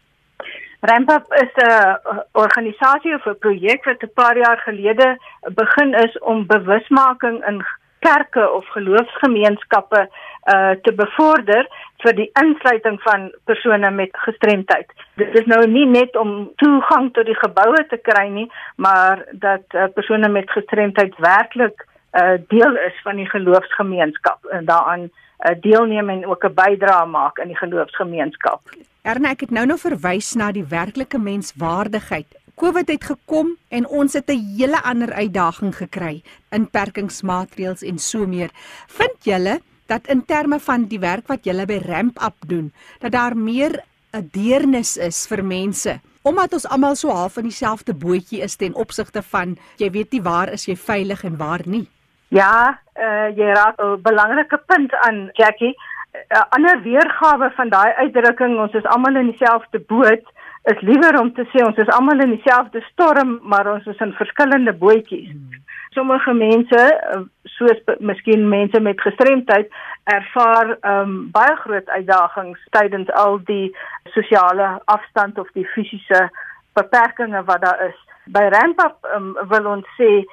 Ramp-up 0.90 1.26
is 1.42 1.52
'n 1.54 2.22
organisasie 2.32 3.14
of 3.14 3.26
'n 3.26 3.38
projek 3.38 3.84
wat 3.84 4.02
'n 4.02 4.12
paar 4.14 4.36
jaar 4.36 4.58
gelede 4.58 5.18
begin 5.54 5.94
is 5.94 6.18
om 6.18 6.46
bewusmaking 6.46 7.46
in 7.46 7.64
kerke 7.98 8.50
of 8.50 8.66
geloofsgemeenskappe 8.66 10.08
uh 10.54 10.74
te 10.82 10.92
bevorder 10.92 11.66
vir 12.02 12.14
die 12.14 12.30
insluiting 12.42 13.00
van 13.02 13.32
persone 13.44 13.90
met 13.90 14.10
gestremdheid. 14.26 14.88
Dit 15.14 15.38
is 15.40 15.46
nou 15.46 15.66
nie 15.66 15.86
net 15.86 16.16
om 16.16 16.52
toegang 16.56 17.12
tot 17.12 17.26
die 17.26 17.40
geboue 17.44 17.86
te 17.88 17.96
kry 17.96 18.26
nie, 18.28 18.50
maar 18.76 19.24
dat 19.32 19.64
uh, 19.72 19.84
persone 19.94 20.28
met 20.28 20.50
gestremdheid 20.50 21.14
werklik 21.16 21.86
uh 22.14 22.38
deel 22.49 22.76
is 22.87 22.97
van 23.02 23.16
die 23.16 23.28
geloofsgemeenskap 23.28 24.44
en 24.44 24.64
daaraan 24.64 25.09
uh, 25.09 25.54
deelneem 25.61 26.09
en 26.09 26.26
ook 26.26 26.44
'n 26.44 26.54
bydrae 26.54 27.06
maak 27.06 27.38
in 27.38 27.49
die 27.49 27.56
geloofsgemeenskap. 27.56 28.61
Erne, 29.02 29.28
ek 29.28 29.40
het 29.40 29.50
nou 29.50 29.66
nou 29.66 29.78
verwys 29.78 30.35
na 30.35 30.52
die 30.52 30.64
werklike 30.64 31.18
menswaardigheid. 31.18 32.26
COVID 32.54 32.88
het 32.88 33.04
gekom 33.04 33.56
en 33.68 33.87
ons 33.87 34.12
het 34.12 34.30
'n 34.30 34.56
hele 34.56 34.83
ander 34.83 35.12
uitdaging 35.12 35.76
gekry, 35.76 36.23
inperkingsmaatreëls 36.50 37.83
en 37.83 37.99
so 37.99 38.26
meer. 38.26 38.50
Vind 38.87 39.25
julle 39.25 39.61
dat 39.87 40.06
in 40.06 40.25
terme 40.25 40.61
van 40.61 40.85
die 40.85 40.99
werk 40.99 41.26
wat 41.26 41.44
julle 41.44 41.66
by 41.66 41.80
Ramp 41.87 42.23
Up 42.23 42.37
doen, 42.47 42.73
dat 42.99 43.12
daar 43.12 43.37
meer 43.37 43.83
'n 44.12 44.28
deernis 44.33 44.97
is 44.97 45.26
vir 45.26 45.44
mense 45.44 46.00
omdat 46.25 46.52
ons 46.52 46.66
almal 46.73 46.97
so 46.97 47.12
half 47.12 47.37
in 47.37 47.50
dieselfde 47.50 47.92
bootjie 47.94 48.40
is 48.40 48.56
ten 48.56 48.75
opsigte 48.75 49.23
van 49.23 49.59
jy 49.76 49.90
weet 49.90 50.12
nie 50.12 50.23
waar 50.25 50.52
is 50.52 50.64
jy 50.64 50.76
veilig 50.76 51.25
en 51.25 51.37
waar 51.37 51.61
nie. 51.68 51.85
Ja, 52.28 52.78
uh, 52.97 53.28
jy 53.37 53.52
raak 53.52 53.81
'n 53.81 54.02
belangrike 54.02 54.59
punt 54.66 54.95
aan 54.95 55.28
Jackie. 55.33 55.75
'n 56.12 56.37
uh, 56.37 56.45
Ander 56.49 56.83
weergawe 56.83 57.50
van 57.50 57.69
daai 57.69 57.93
uitdrukking 57.93 58.59
ons 58.59 58.73
is 58.73 58.85
almal 58.85 59.16
in 59.16 59.31
dieselfde 59.31 59.81
boot 59.81 60.25
is 60.64 60.81
liewer 60.81 61.21
om 61.21 61.33
te 61.35 61.45
sê 61.52 61.64
ons 61.64 61.76
is 61.76 61.90
almal 61.93 62.23
in 62.25 62.37
dieselfde 62.37 62.81
storm, 62.93 63.40
maar 63.43 63.69
ons 63.73 63.87
is 63.87 64.00
in 64.00 64.14
verskillende 64.16 64.73
bootjies. 64.73 65.31
Hmm. 65.31 65.61
Sommige 65.97 66.33
mense, 66.35 66.81
eh, 67.11 67.21
soos 67.57 67.83
miskien 67.99 68.49
mense 68.49 68.81
met 68.81 69.00
gestremdheid, 69.00 69.69
ervaar 70.04 70.76
um, 70.83 71.12
baie 71.33 71.57
groot 71.57 71.88
uitdagings 71.88 72.64
tydens 72.71 73.12
al 73.12 73.38
die 73.45 73.76
sosiale 74.16 74.81
afstand 74.85 75.38
of 75.38 75.52
die 75.54 75.66
fisiese 75.75 76.28
beperkings 76.73 77.45
wat 77.47 77.62
daar 77.62 77.87
is. 77.88 78.00
By 78.25 78.49
Rampap 78.52 79.07
um, 79.14 79.33
wil 79.52 79.71
ons 79.76 79.87
sê 80.00 80.25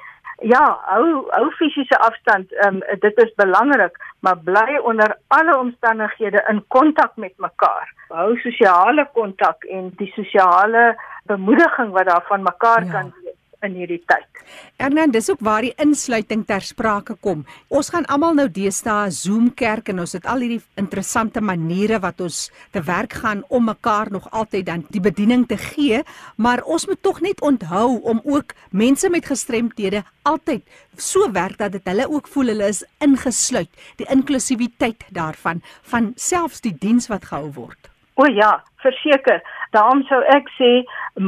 ja, 0.42 0.64
hou 0.90 1.24
hou 1.30 1.50
fisiese 1.58 1.98
afstand, 1.98 2.52
um, 2.66 2.80
dit 3.00 3.18
is 3.24 3.34
belangrik, 3.34 3.96
maar 4.20 4.38
bly 4.38 4.78
onder 4.82 5.16
alle 5.28 5.58
omstandighede 5.58 6.44
in 6.48 6.64
kontak 6.68 7.16
met 7.16 7.34
mekaar. 7.36 7.92
Hou 8.08 8.36
sosiale 8.38 9.08
kontak 9.12 9.64
en 9.64 9.92
die 9.96 10.12
sosiale 10.14 10.92
bemoediging 11.30 11.90
wat 11.90 12.06
daar 12.06 12.24
van 12.28 12.42
mekaar 12.42 12.84
ja. 12.84 12.90
kan 12.90 13.14
wees 13.22 13.41
in 13.66 13.76
hierdie 13.78 14.00
tyd. 14.10 14.42
Ernan, 14.82 15.12
dis 15.14 15.30
ook 15.30 15.42
waar 15.44 15.62
die 15.64 15.74
insluiting 15.80 16.42
ter 16.46 16.64
sprake 16.66 17.14
kom. 17.24 17.44
Ons 17.72 17.92
gaan 17.94 18.06
almal 18.12 18.34
nou 18.36 18.48
deesdae 18.50 19.10
Zoom 19.14 19.50
kerk 19.58 19.92
en 19.92 20.02
ons 20.02 20.14
het 20.16 20.26
al 20.28 20.42
hierdie 20.44 20.60
interessante 20.80 21.42
maniere 21.44 22.00
wat 22.02 22.20
ons 22.24 22.44
te 22.74 22.82
werk 22.86 23.14
gaan 23.22 23.44
om 23.48 23.68
mekaar 23.70 24.10
nog 24.12 24.28
altyd 24.30 24.66
dan 24.66 24.86
die 24.90 25.02
bediening 25.04 25.46
te 25.48 25.58
gee, 25.60 26.02
maar 26.36 26.64
ons 26.66 26.86
moet 26.90 27.02
tog 27.02 27.22
net 27.22 27.42
onthou 27.42 28.00
om 28.02 28.20
ook 28.24 28.56
mense 28.70 29.10
met 29.10 29.30
gestremthede 29.30 30.02
altyd 30.28 30.66
so 30.98 31.30
werk 31.32 31.58
dat 31.58 31.72
dit 31.72 31.86
hulle 31.88 32.08
ook 32.10 32.28
voel 32.28 32.52
hulle 32.52 32.68
is 32.68 32.82
ingesluit, 33.02 33.70
die 33.96 34.08
inklusiwiteit 34.12 35.06
daarvan 35.14 35.62
van 35.94 36.12
selfs 36.16 36.60
die 36.60 36.74
diens 36.74 37.08
wat 37.10 37.30
gehou 37.30 37.50
word. 37.56 37.91
O 38.22 38.26
ja, 38.30 38.62
verseker. 38.82 39.42
Daarom 39.74 40.02
sou 40.06 40.20
ek 40.36 40.50
sê 40.58 40.70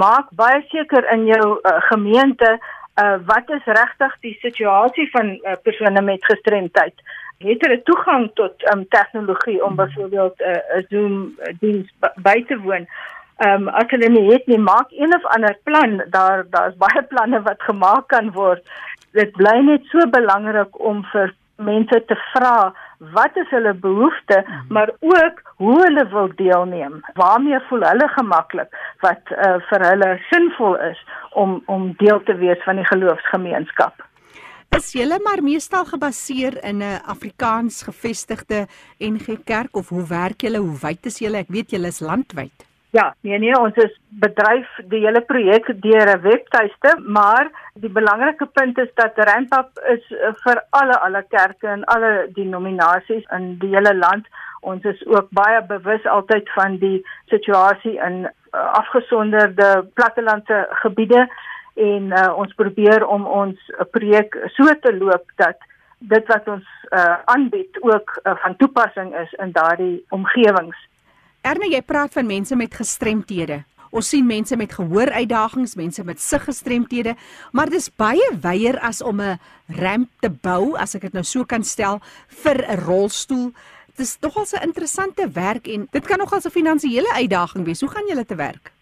maak 0.03 0.31
baie 0.39 0.61
seker 0.71 1.07
in 1.15 1.27
jou 1.27 1.47
uh, 1.57 1.73
gemeente 1.91 2.51
uh, 2.55 3.17
wat 3.31 3.51
is 3.57 3.67
regtig 3.79 4.15
die 4.27 4.35
situasie 4.43 5.09
van 5.15 5.33
uh, 5.35 5.57
persone 5.67 6.03
met 6.07 6.29
gestremdheid. 6.31 6.95
Het 7.43 7.67
hulle 7.67 7.81
toegang 7.89 8.29
tot 8.39 8.63
um, 8.73 8.85
tegnologie 8.95 9.59
om 9.65 9.75
byvoorbeeld 9.81 10.39
'n 10.39 10.55
uh, 10.55 10.85
Zoom 10.89 11.17
diens 11.61 11.91
by 12.29 12.39
te 12.49 12.59
woon? 12.67 12.87
Ehm 13.43 13.67
um, 13.67 13.69
as 13.69 13.91
hulle 13.91 14.09
nie 14.09 14.31
het 14.31 14.47
nie, 14.47 14.59
maak 14.59 14.95
een 14.95 15.15
of 15.15 15.25
ander 15.35 15.59
plan. 15.63 16.03
Daar 16.07 16.47
daar's 16.51 16.77
baie 16.77 17.03
planne 17.03 17.43
wat 17.43 17.63
gemaak 17.63 18.07
kan 18.09 18.31
word. 18.33 18.63
Dit 19.13 19.33
bly 19.33 19.59
net 19.67 19.83
so 19.91 20.07
belangrik 20.11 20.79
om 20.81 21.03
vir 21.13 21.35
mense 21.57 22.05
te 22.07 22.17
vra 22.31 22.75
wat 23.13 23.37
is 23.37 23.51
hulle 23.51 23.75
behoeftes, 23.75 24.47
mm. 24.47 24.65
maar 24.69 24.91
ook 25.01 25.43
hoe 25.57 25.77
hulle 25.83 26.09
wil 26.09 26.31
deelneem. 26.37 27.01
Waarmee 27.15 27.61
voel 27.69 27.81
hulle 27.81 28.09
gemaklik 28.09 28.81
wat 29.01 29.31
uh, 29.31 29.55
vir 29.69 29.87
hulle 29.91 30.11
sinvol 30.31 30.77
is 30.91 31.05
om 31.33 31.63
om 31.67 31.93
deel 31.99 32.23
te 32.23 32.37
wees 32.37 32.63
van 32.65 32.77
die 32.77 32.87
geloofsgemeenskap. 32.87 34.05
Is 34.75 34.93
julle 34.93 35.21
maar 35.23 35.43
meestal 35.43 35.85
gebaseer 35.85 36.65
in 36.65 36.83
'n 36.83 37.01
Afrikaans 37.07 37.83
gevestigde 37.83 38.67
NG 38.99 39.45
Kerk 39.45 39.77
of 39.77 39.89
hoe 39.89 40.07
werk 40.09 40.41
julle? 40.41 40.59
Hoe 40.59 40.79
wyd 40.81 41.07
is 41.07 41.19
julle? 41.19 41.39
Ek 41.39 41.49
weet 41.49 41.71
julle 41.71 41.87
is 41.87 42.01
landwyd. 42.01 42.74
Ja, 42.95 43.15
nee 43.27 43.39
nee, 43.43 43.55
ons 43.59 43.75
is 43.83 43.95
bedryf 44.23 44.69
die 44.91 45.01
hele 45.03 45.21
projek 45.27 45.67
deur 45.83 46.11
'n 46.11 46.21
webtuiste, 46.23 46.91
maar 47.17 47.51
die 47.75 47.91
belangrike 47.91 48.47
punt 48.47 48.79
is 48.79 48.93
dat 48.95 49.19
Rampap 49.29 49.81
is 49.95 50.05
eh, 50.13 50.31
vir 50.45 50.63
alle 50.71 51.01
alle 51.07 51.23
kerke 51.29 51.69
en 51.69 51.83
alle 51.85 52.29
denominasies 52.37 53.25
in 53.39 53.59
die 53.59 53.73
hele 53.75 53.95
land. 53.97 54.29
Ons 54.61 54.85
is 54.85 55.03
ook 55.07 55.27
baie 55.31 55.63
bewus 55.63 56.07
altyd 56.07 56.51
van 56.55 56.79
die 56.79 57.03
situasie 57.27 57.97
in 57.99 58.17
uh, 58.23 58.31
afgesonderde 58.79 59.89
plattelandse 59.95 60.67
gebiede 60.71 61.27
en 61.75 62.03
uh, 62.13 62.33
ons 62.37 62.55
probeer 62.55 63.07
om 63.07 63.27
ons 63.27 63.59
projek 63.91 64.39
so 64.55 64.65
te 64.81 64.97
loop 64.97 65.27
dat 65.37 65.59
dit 65.99 66.27
wat 66.27 66.49
ons 66.49 66.67
uh, 66.91 67.17
aanbied 67.25 67.83
ook 67.83 68.21
uh, 68.23 68.37
van 68.37 68.57
toepassing 68.57 69.15
is 69.17 69.33
in 69.33 69.53
daardie 69.53 70.05
omgewings. 70.09 70.79
Erne, 71.45 71.67
jy 71.69 71.83
praat 71.85 72.15
van 72.17 72.25
mense 72.25 72.57
met 72.57 72.73
gestremthede. 72.73 73.59
Ons 73.95 74.09
sien 74.15 74.25
mense 74.27 74.57
met 74.57 74.73
gehooruitdagings, 74.73 75.75
mense 75.77 76.05
met 76.09 76.21
siggestremthede, 76.21 77.13
maar 77.53 77.69
dis 77.71 77.91
baie 78.01 78.25
weier 78.41 78.79
as 78.81 79.03
om 79.03 79.21
'n 79.21 79.39
ramp 79.69 80.09
te 80.21 80.31
bou, 80.31 80.75
as 80.77 80.95
ek 80.95 81.03
dit 81.03 81.13
nou 81.13 81.23
so 81.23 81.45
kan 81.45 81.63
stel, 81.63 82.01
vir 82.29 82.65
'n 82.65 82.81
rolstoel. 82.87 83.53
Dis 83.97 84.17
nogal 84.21 84.45
'n 84.45 84.67
interessante 84.67 85.29
werk 85.29 85.69
en 85.69 85.87
dit 85.91 86.07
kan 86.07 86.19
nogal 86.19 86.41
'n 86.41 86.51
finansiële 86.51 87.13
uitdaging 87.13 87.65
wees. 87.65 87.81
Hoe 87.81 87.91
gaan 87.91 88.07
julle 88.09 88.25
te 88.25 88.35
werk? 88.35 88.73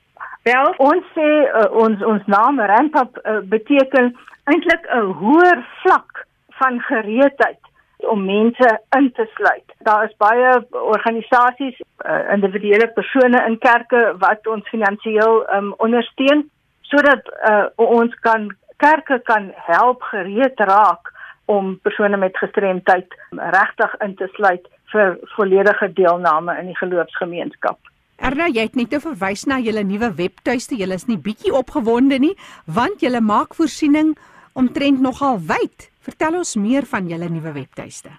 Wel, 0.44 0.75
ons 0.79 1.05
sê 1.14 1.29
uh, 1.51 1.70
ons 1.72 2.03
ons 2.05 2.22
naam 2.27 2.61
ramp 2.61 2.94
uh, 2.94 3.40
beteken 3.42 4.16
eintlik 4.44 4.87
'n 4.87 5.12
hoër 5.18 5.66
vlak 5.83 6.27
van 6.48 6.81
gereedheid 6.81 7.61
om 7.98 8.25
mense 8.25 8.81
in 8.96 9.12
te 9.12 9.27
sluit. 9.35 9.71
Daar 9.83 10.05
is 10.05 10.16
baie 10.23 10.51
organisasies, 10.71 11.79
uh, 12.05 12.18
individuele 12.35 12.88
persone 12.95 13.40
in 13.49 13.59
kerke 13.59 14.03
wat 14.23 14.47
ons 14.47 14.68
finansiëel 14.71 15.42
um, 15.57 15.73
ondersteun 15.83 16.47
sodat 16.92 17.29
uh, 17.49 17.66
ons 17.77 18.14
kan 18.27 18.51
kerke 18.83 19.21
kan 19.25 19.51
help 19.66 20.03
gereed 20.11 20.61
raak 20.68 21.12
om 21.51 21.79
persone 21.83 22.16
met 22.16 22.37
gestremdheid 22.37 23.14
regtig 23.31 23.95
in 24.05 24.14
te 24.18 24.29
sluit 24.37 24.66
vir 24.92 25.16
volledige 25.37 25.88
deelname 25.97 26.57
in 26.61 26.68
die 26.71 26.79
geloofsgemeenskap. 26.79 27.79
Erna, 28.23 28.47
jy 28.47 28.68
het 28.68 28.77
net 28.79 28.92
verwys 29.03 29.47
na 29.51 29.59
julle 29.59 29.83
nuwe 29.87 30.12
webtuiste. 30.18 30.77
Julle 30.79 30.99
is 31.01 31.09
nie 31.09 31.18
bietjie 31.18 31.55
opgewonde 31.59 32.21
nie, 32.23 32.35
want 32.66 33.03
julle 33.03 33.23
maak 33.25 33.57
voorsiening 33.59 34.12
omtrent 34.59 35.01
nogal 35.03 35.40
wyd. 35.49 35.88
Vertel 36.07 36.38
ons 36.42 36.55
meer 36.61 36.87
van 36.87 37.09
julle 37.11 37.31
nuwe 37.33 37.55
webtuiste. 37.57 38.12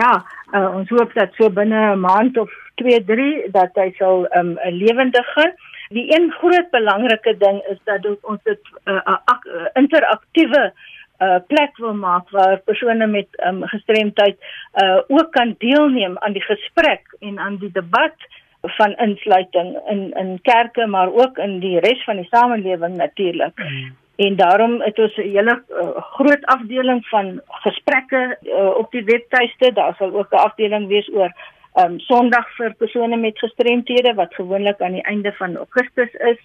Ja, 0.00 0.12
uh, 0.52 0.68
ons 0.76 0.88
hoop 0.88 1.12
dat 1.14 1.34
so 1.36 1.50
binne 1.50 1.80
'n 1.94 2.00
maand 2.00 2.38
of 2.38 2.50
2, 2.80 3.04
3 3.04 3.50
dat 3.56 3.74
hy 3.74 3.90
sal 3.98 4.24
um, 4.38 4.54
'n 4.54 4.66
um, 4.66 4.78
lewendige. 4.84 5.44
Die 5.88 6.06
een 6.16 6.30
groot 6.38 6.70
belangrike 6.70 7.36
ding 7.36 7.58
is 7.72 7.78
dat 7.84 8.06
ons 8.20 8.40
dit 8.42 8.60
'n 8.86 8.90
uh, 8.90 9.18
uh, 9.26 9.66
interaktiewe 9.72 10.72
uh, 11.18 11.38
plek 11.46 11.76
wil 11.76 11.94
maak 11.94 12.30
waar 12.30 12.58
persone 12.64 13.06
met 13.06 13.28
um, 13.46 13.62
gestremdheid 13.62 14.36
uh, 14.82 15.00
ook 15.08 15.32
kan 15.32 15.54
deelneem 15.58 16.18
aan 16.18 16.32
die 16.32 16.46
gesprek 16.48 17.02
en 17.20 17.38
aan 17.38 17.56
die 17.56 17.72
debat 17.72 18.16
van 18.60 18.96
insluiting 18.96 19.78
in 19.88 20.12
in 20.12 20.38
kerke 20.42 20.86
maar 20.86 21.12
ook 21.12 21.38
in 21.38 21.58
die 21.60 21.78
res 21.80 22.04
van 22.04 22.16
die 22.16 22.28
samelewing 22.30 22.96
natuurlik. 22.96 23.58
Mm 23.58 23.99
en 24.24 24.36
daarom 24.36 24.80
het 24.80 24.98
ons 24.98 25.16
'n 25.16 25.32
hele 25.34 25.62
uh, 25.68 26.02
groot 26.16 26.44
afdeling 26.44 27.06
van 27.06 27.40
gesprekke 27.46 28.38
uh, 28.42 28.76
op 28.76 28.90
die 28.90 29.04
webtuiste. 29.04 29.72
Daar 29.72 29.94
sal 29.98 30.12
ook 30.12 30.32
'n 30.32 30.44
afdeling 30.48 30.86
wees 30.86 31.08
oor 31.12 31.32
um 31.74 31.98
Sondag 31.98 32.48
vir 32.56 32.74
persone 32.74 33.16
met 33.16 33.38
gestremthede 33.38 34.14
wat 34.14 34.34
gewoonlik 34.34 34.80
aan 34.80 34.92
die 34.92 35.02
einde 35.02 35.32
van 35.32 35.56
Augustus 35.56 36.12
is. 36.12 36.40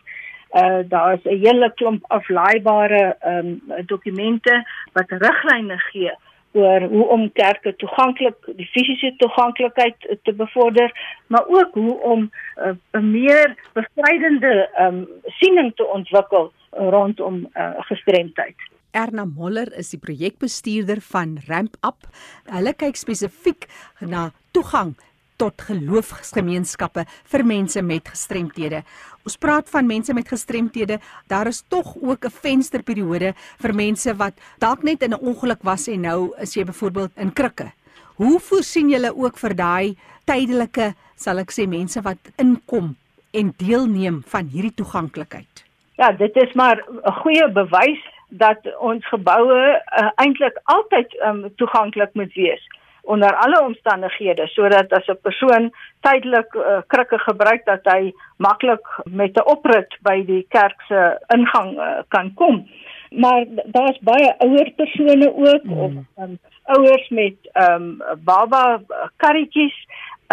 Uh 0.51 0.79
daar 0.87 1.13
is 1.13 1.23
'n 1.23 1.39
hele 1.45 1.71
klomp 1.73 2.03
aflaaibare 2.07 3.15
um 3.25 3.61
dokumente 3.85 4.67
wat 4.93 5.05
riglyne 5.09 5.77
gee 5.77 6.13
oor 6.51 6.81
hoe 6.81 7.07
om 7.07 7.31
kerke 7.31 7.75
toeganklik 7.75 8.35
die 8.45 8.65
fisiese 8.65 9.13
toeganklikheid 9.17 10.17
te 10.23 10.33
bevorder 10.33 10.91
maar 11.27 11.45
ook 11.47 11.73
hoe 11.73 12.01
om 12.01 12.31
uh, 12.57 12.71
'n 12.91 13.11
meer 13.11 13.55
bevrydende 13.73 14.69
um 14.79 15.07
siening 15.25 15.75
te 15.75 15.85
ontwikkel 15.85 16.51
rondom 16.75 17.47
uh, 17.55 17.73
gestremdheid. 17.89 18.55
Erna 18.95 19.25
Moller 19.25 19.71
is 19.75 19.89
die 19.91 19.99
projekbestuurder 19.99 21.01
van 21.11 21.37
Ramp 21.49 21.75
Up. 21.83 22.07
Hulle 22.47 22.71
kyk 22.73 22.95
spesifiek 22.95 23.67
na 23.99 24.29
toegang 24.55 24.93
tot 25.41 25.59
geloofsgemeenskappe 25.67 27.03
vir 27.31 27.43
mense 27.43 27.81
met 27.83 28.07
gestremthede. 28.07 28.83
Ons 29.25 29.35
praat 29.41 29.67
van 29.73 29.87
mense 29.89 30.13
met 30.13 30.29
gestremthede, 30.29 30.99
daar 31.27 31.49
is 31.51 31.63
tog 31.67 31.95
ook 31.97 32.25
'n 32.25 32.31
vensterperiode 32.31 33.33
vir 33.59 33.73
mense 33.73 34.15
wat 34.15 34.33
dalk 34.59 34.83
net 34.83 35.03
in 35.03 35.13
'n 35.13 35.19
ongeluk 35.19 35.63
was 35.63 35.87
en 35.87 36.01
nou 36.01 36.33
is 36.39 36.53
jy 36.53 36.63
byvoorbeeld 36.63 37.11
in 37.17 37.33
krikke. 37.33 37.71
Hoe 38.15 38.39
voorsien 38.39 38.89
julle 38.89 39.11
ook 39.15 39.37
vir 39.37 39.55
daai 39.55 39.97
tydelike, 40.25 40.95
sal 41.15 41.39
ek 41.39 41.51
sê 41.51 41.67
mense 41.67 42.01
wat 42.01 42.17
inkom 42.37 42.95
en 43.33 43.53
deelneem 43.57 44.23
van 44.25 44.47
hierdie 44.47 44.73
toeganklikheid? 44.73 45.65
Ja, 45.95 46.11
dit 46.11 46.35
is 46.35 46.53
maar 46.53 46.83
'n 47.03 47.11
goeie 47.11 47.51
bewys 47.51 48.01
dat 48.29 48.77
ons 48.77 49.07
geboue 49.07 49.81
uh, 49.99 50.09
eintlik 50.15 50.59
altyd 50.63 51.21
um, 51.23 51.55
toeganklik 51.55 52.13
moet 52.13 52.33
wees 52.33 52.67
onder 53.05 53.35
alle 53.35 53.61
omstandighede 53.63 54.47
sodat 54.47 54.93
as 54.93 55.07
'n 55.07 55.21
persoon 55.21 55.73
tydelik 55.99 56.53
uh, 56.53 56.81
krikke 56.87 57.19
gebruik 57.19 57.65
dat 57.65 57.83
hy 57.83 58.13
maklik 58.37 58.85
met 59.03 59.37
'n 59.37 59.49
oprit 59.55 59.97
by 60.01 60.25
die 60.25 60.45
kerk 60.49 60.81
se 60.87 61.19
ingang 61.27 61.77
uh, 61.77 61.99
kan 62.07 62.33
kom. 62.33 62.67
Maar 63.09 63.45
daar's 63.65 63.99
baie 63.99 64.35
ouer 64.37 64.71
persone 64.75 65.33
ook 65.35 65.63
mm. 65.63 65.79
of 65.79 65.91
um, 66.17 66.39
ouers 66.63 67.09
met 67.09 67.37
ehm 67.53 67.81
um, 67.81 68.01
baba 68.23 68.81
karretjies 69.17 69.77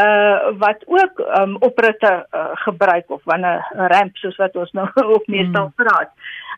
uh 0.01 0.59
wat 0.59 0.85
ook 0.87 1.19
um 1.41 1.57
opritte 1.61 2.27
uh, 2.35 2.47
gebruik 2.55 3.11
of 3.11 3.21
wanneer 3.25 3.65
'n 3.75 3.87
ramp 3.93 4.17
soos 4.17 4.37
wat 4.37 4.57
ons 4.57 4.73
nou 4.73 4.89
ook 5.15 5.27
meestal 5.27 5.67
mm. 5.67 5.73
praat. 5.75 6.11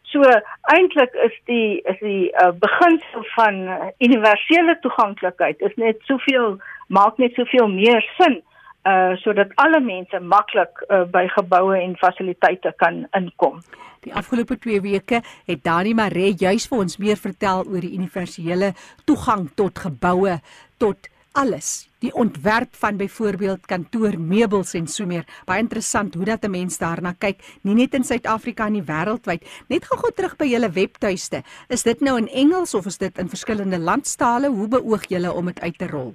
So 0.03 0.23
eintlik 0.63 1.13
is 1.13 1.35
die 1.45 1.81
is 1.83 1.99
die 1.99 2.31
uh, 2.31 2.53
beginsel 2.55 3.25
van 3.35 3.55
uh, 3.55 3.75
universele 3.99 4.79
toeganklikheid 4.81 5.61
is 5.61 5.75
net 5.75 5.97
soveel 6.07 6.59
maak 6.87 7.17
net 7.19 7.35
soveel 7.35 7.69
meer 7.69 8.05
sin 8.19 8.43
uh 8.85 9.17
sodat 9.17 9.53
alle 9.55 9.81
mense 9.81 10.21
maklik 10.21 10.83
uh, 10.89 11.03
by 11.09 11.25
geboue 11.33 11.77
en 11.81 11.97
fasiliteite 11.97 12.73
kan 12.77 13.07
inkom. 13.17 13.63
Die 14.05 14.13
afgelope 14.13 14.59
2 14.61 14.81
weke 14.85 15.23
het 15.49 15.63
Dani 15.65 15.95
Maree 15.97 16.35
juis 16.37 16.69
vir 16.69 16.83
ons 16.85 16.99
meer 17.01 17.17
vertel 17.17 17.65
oor 17.65 17.81
die 17.81 17.95
universele 17.97 18.75
toegang 19.09 19.49
tot 19.57 19.81
geboue 19.87 20.37
tot 20.77 21.09
alles. 21.35 21.89
Die 21.99 22.13
ontwerp 22.15 22.75
van 22.79 22.97
byvoorbeeld 22.97 23.67
kantoormeubels 23.67 24.75
en 24.79 24.87
so 24.87 25.07
meer. 25.07 25.25
Baie 25.49 25.63
interessant 25.63 26.15
hoe 26.15 26.25
dat 26.25 26.45
'n 26.45 26.51
mens 26.51 26.79
daarna 26.79 27.13
kyk, 27.19 27.39
nie 27.63 27.75
net 27.75 27.95
in 27.95 28.05
Suid-Afrika 28.05 28.69
nie, 28.69 28.83
wêreldwyd. 28.83 29.43
Net 29.69 29.85
gou-gou 29.85 30.13
terug 30.15 30.37
by 30.37 30.45
julle 30.45 30.71
webtuiste. 30.71 31.43
Is 31.69 31.83
dit 31.83 32.01
nou 32.01 32.19
in 32.19 32.29
Engels 32.29 32.75
of 32.75 32.87
is 32.87 32.99
dit 32.99 33.19
in 33.19 33.29
verskillende 33.29 33.79
landstale? 33.79 34.49
Hoe 34.49 34.69
beoog 34.69 35.09
julle 35.09 35.33
om 35.33 35.47
dit 35.47 35.61
uit 35.61 35.79
te 35.79 35.87
rol? 35.87 36.15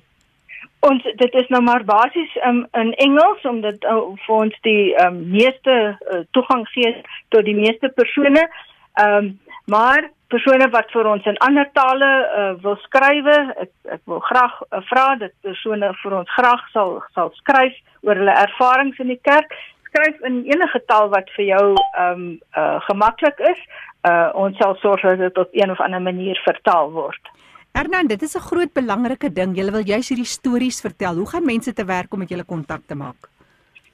Ons 0.79 1.03
dit 1.03 1.33
is 1.33 1.47
nou 1.47 1.61
maar 1.61 1.83
basies 1.83 2.35
um, 2.47 2.67
in 2.71 2.93
Engels 2.93 3.41
omdat 3.43 3.83
uh, 3.83 4.15
vir 4.25 4.35
ons 4.35 4.59
die 4.61 4.95
um, 5.03 5.29
meeste 5.29 5.97
uh, 6.11 6.19
toegang 6.31 6.67
gee 6.67 7.01
tot 7.29 7.45
die 7.45 7.55
meeste 7.55 7.89
persone. 7.89 8.49
Ehm 8.93 9.15
um, 9.15 9.39
maar 9.65 10.09
persone 10.29 10.69
wat 10.73 10.91
vir 10.93 11.07
ons 11.09 11.25
in 11.29 11.37
ander 11.45 11.67
tale 11.77 12.09
uh, 12.09 12.53
wil 12.63 12.77
skrywe, 12.85 13.37
ek 13.65 13.71
ek 13.97 14.01
wil 14.11 14.21
graag 14.27 14.55
uh, 14.69 14.81
vra 14.91 15.07
dat 15.21 15.33
persone 15.45 15.89
vir 16.03 16.15
ons 16.21 16.31
graag 16.37 16.63
sal 16.75 16.99
sal 17.17 17.33
skryf 17.41 17.75
oor 18.05 18.19
hulle 18.21 18.35
ervarings 18.45 18.99
in 19.03 19.11
die 19.13 19.21
kerk. 19.25 19.55
Skryf 19.89 20.21
in 20.29 20.43
enige 20.45 20.81
taal 20.91 21.09
wat 21.13 21.31
vir 21.37 21.45
jou 21.49 21.65
ehm 21.73 22.13
um, 22.13 22.27
uh, 22.57 22.77
gemaklik 22.85 23.41
is. 23.51 23.61
Uh, 24.07 24.29
ons 24.37 24.57
sal 24.61 24.77
sorg 24.79 25.01
dat 25.03 25.19
dit 25.19 25.41
op 25.41 25.49
een 25.57 25.73
of 25.73 25.81
ander 25.83 26.01
manier 26.01 26.39
vertaal 26.45 26.93
word. 26.93 27.33
Ernan, 27.73 28.07
dit 28.07 28.21
is 28.21 28.35
'n 28.35 28.47
groot 28.49 28.73
belangrike 28.73 29.33
ding. 29.33 29.57
Jy 29.57 29.71
wil 29.71 29.85
juist 29.85 30.09
hierdie 30.09 30.33
stories 30.37 30.81
vertel. 30.81 31.15
Hoe 31.15 31.29
gaan 31.29 31.45
mense 31.45 31.73
te 31.73 31.85
werk 31.85 32.13
om 32.13 32.19
met 32.19 32.29
julle 32.29 32.45
kontak 32.45 32.81
te 32.87 32.95
maak? 32.95 33.29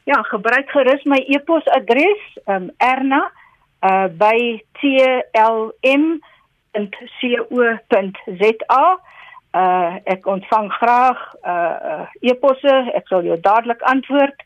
Ja, 0.04 0.21
gebruik 0.21 0.69
gerus 0.69 1.04
my 1.04 1.17
e-posadres, 1.17 2.21
ehm 2.45 2.63
um, 2.63 2.69
erna 2.78 3.32
uh 3.86 4.08
by 4.17 4.38
tlm.co.za. 4.82 5.84
Uh 9.56 9.93
ek 10.12 10.28
ontvang 10.28 10.69
graag 10.80 11.19
uh, 11.45 11.76
uh 11.91 12.06
e-posse. 12.21 12.76
Ek 12.98 13.08
sal 13.12 13.21
jou 13.28 13.38
dadelik 13.39 13.82
antwoord. 13.88 14.38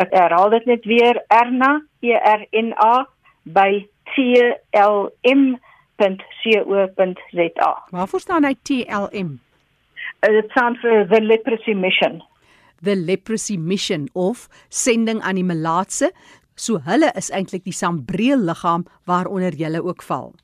Ek 0.00 0.10
herhaal 0.16 0.50
dit 0.56 0.64
net 0.66 0.84
weer 0.88 1.16
Erna 1.28 1.80
E 2.00 2.12
R 2.16 2.42
N 2.50 2.72
A 2.80 3.06
by 3.44 3.86
tlm.co.za. 4.14 5.12
Waarvoor 7.90 8.20
staan 8.20 8.44
hy 8.48 8.54
TLM? 8.62 9.30
Uh, 10.22 10.30
dit 10.38 10.50
staan 10.50 10.76
vir 10.82 11.06
the 11.10 11.20
leprosy 11.20 11.74
mission. 11.74 12.22
The 12.82 12.96
leprosy 12.98 13.56
mission 13.56 14.08
of 14.18 14.48
sending 14.68 15.22
aan 15.22 15.38
die 15.38 15.46
melaatse 15.46 16.10
So 16.54 16.78
hulle 16.84 17.12
is 17.16 17.30
eintlik 17.30 17.64
die 17.64 17.72
sambreel 17.72 18.44
liggaam 18.44 18.84
waaronder 19.04 19.54
jy 19.54 19.78
ook 19.78 20.02
val. 20.02 20.34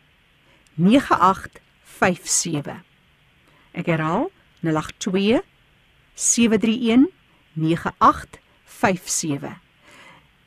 9857. 0.74 2.82
Ek 3.72 3.86
herhaal 3.88 4.28
082 4.60 5.40
731 6.14 7.08
9857. 7.56 9.56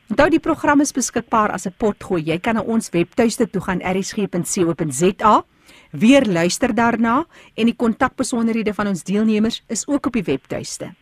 Onthou 0.10 0.30
die 0.34 0.42
program 0.42 0.82
is 0.82 0.94
beskikbaar 0.94 1.52
as 1.54 1.66
'n 1.66 1.74
potgooi. 1.78 2.24
Jy 2.26 2.40
kan 2.40 2.56
na 2.56 2.62
ons 2.62 2.90
webtuiste 2.90 3.50
toe 3.50 3.62
gaan 3.62 3.82
erisg.co.za, 3.82 5.44
weer 5.92 6.26
luister 6.26 6.76
daarna 6.76 7.26
en 7.54 7.66
die 7.66 7.76
kontakbesonderhede 7.76 8.74
van 8.74 8.88
ons 8.88 9.04
deelnemers 9.04 9.64
is 9.68 9.88
ook 9.88 10.06
op 10.06 10.14
die 10.14 10.24
webtuiste. 10.24 10.94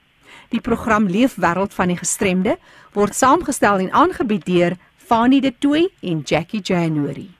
Die 0.50 0.62
program 0.62 1.08
Leef 1.08 1.36
Wêreld 1.36 1.74
van 1.74 1.88
die 1.88 1.98
Gestremde 1.98 2.58
word 2.94 3.16
saamgestel 3.16 3.80
en 3.80 3.92
aangebied 3.92 4.46
deur 4.46 4.78
Fanie 5.08 5.40
De 5.40 5.52
Tooy 5.52 5.88
en 6.02 6.22
Jackie 6.26 6.62
January. 6.62 7.37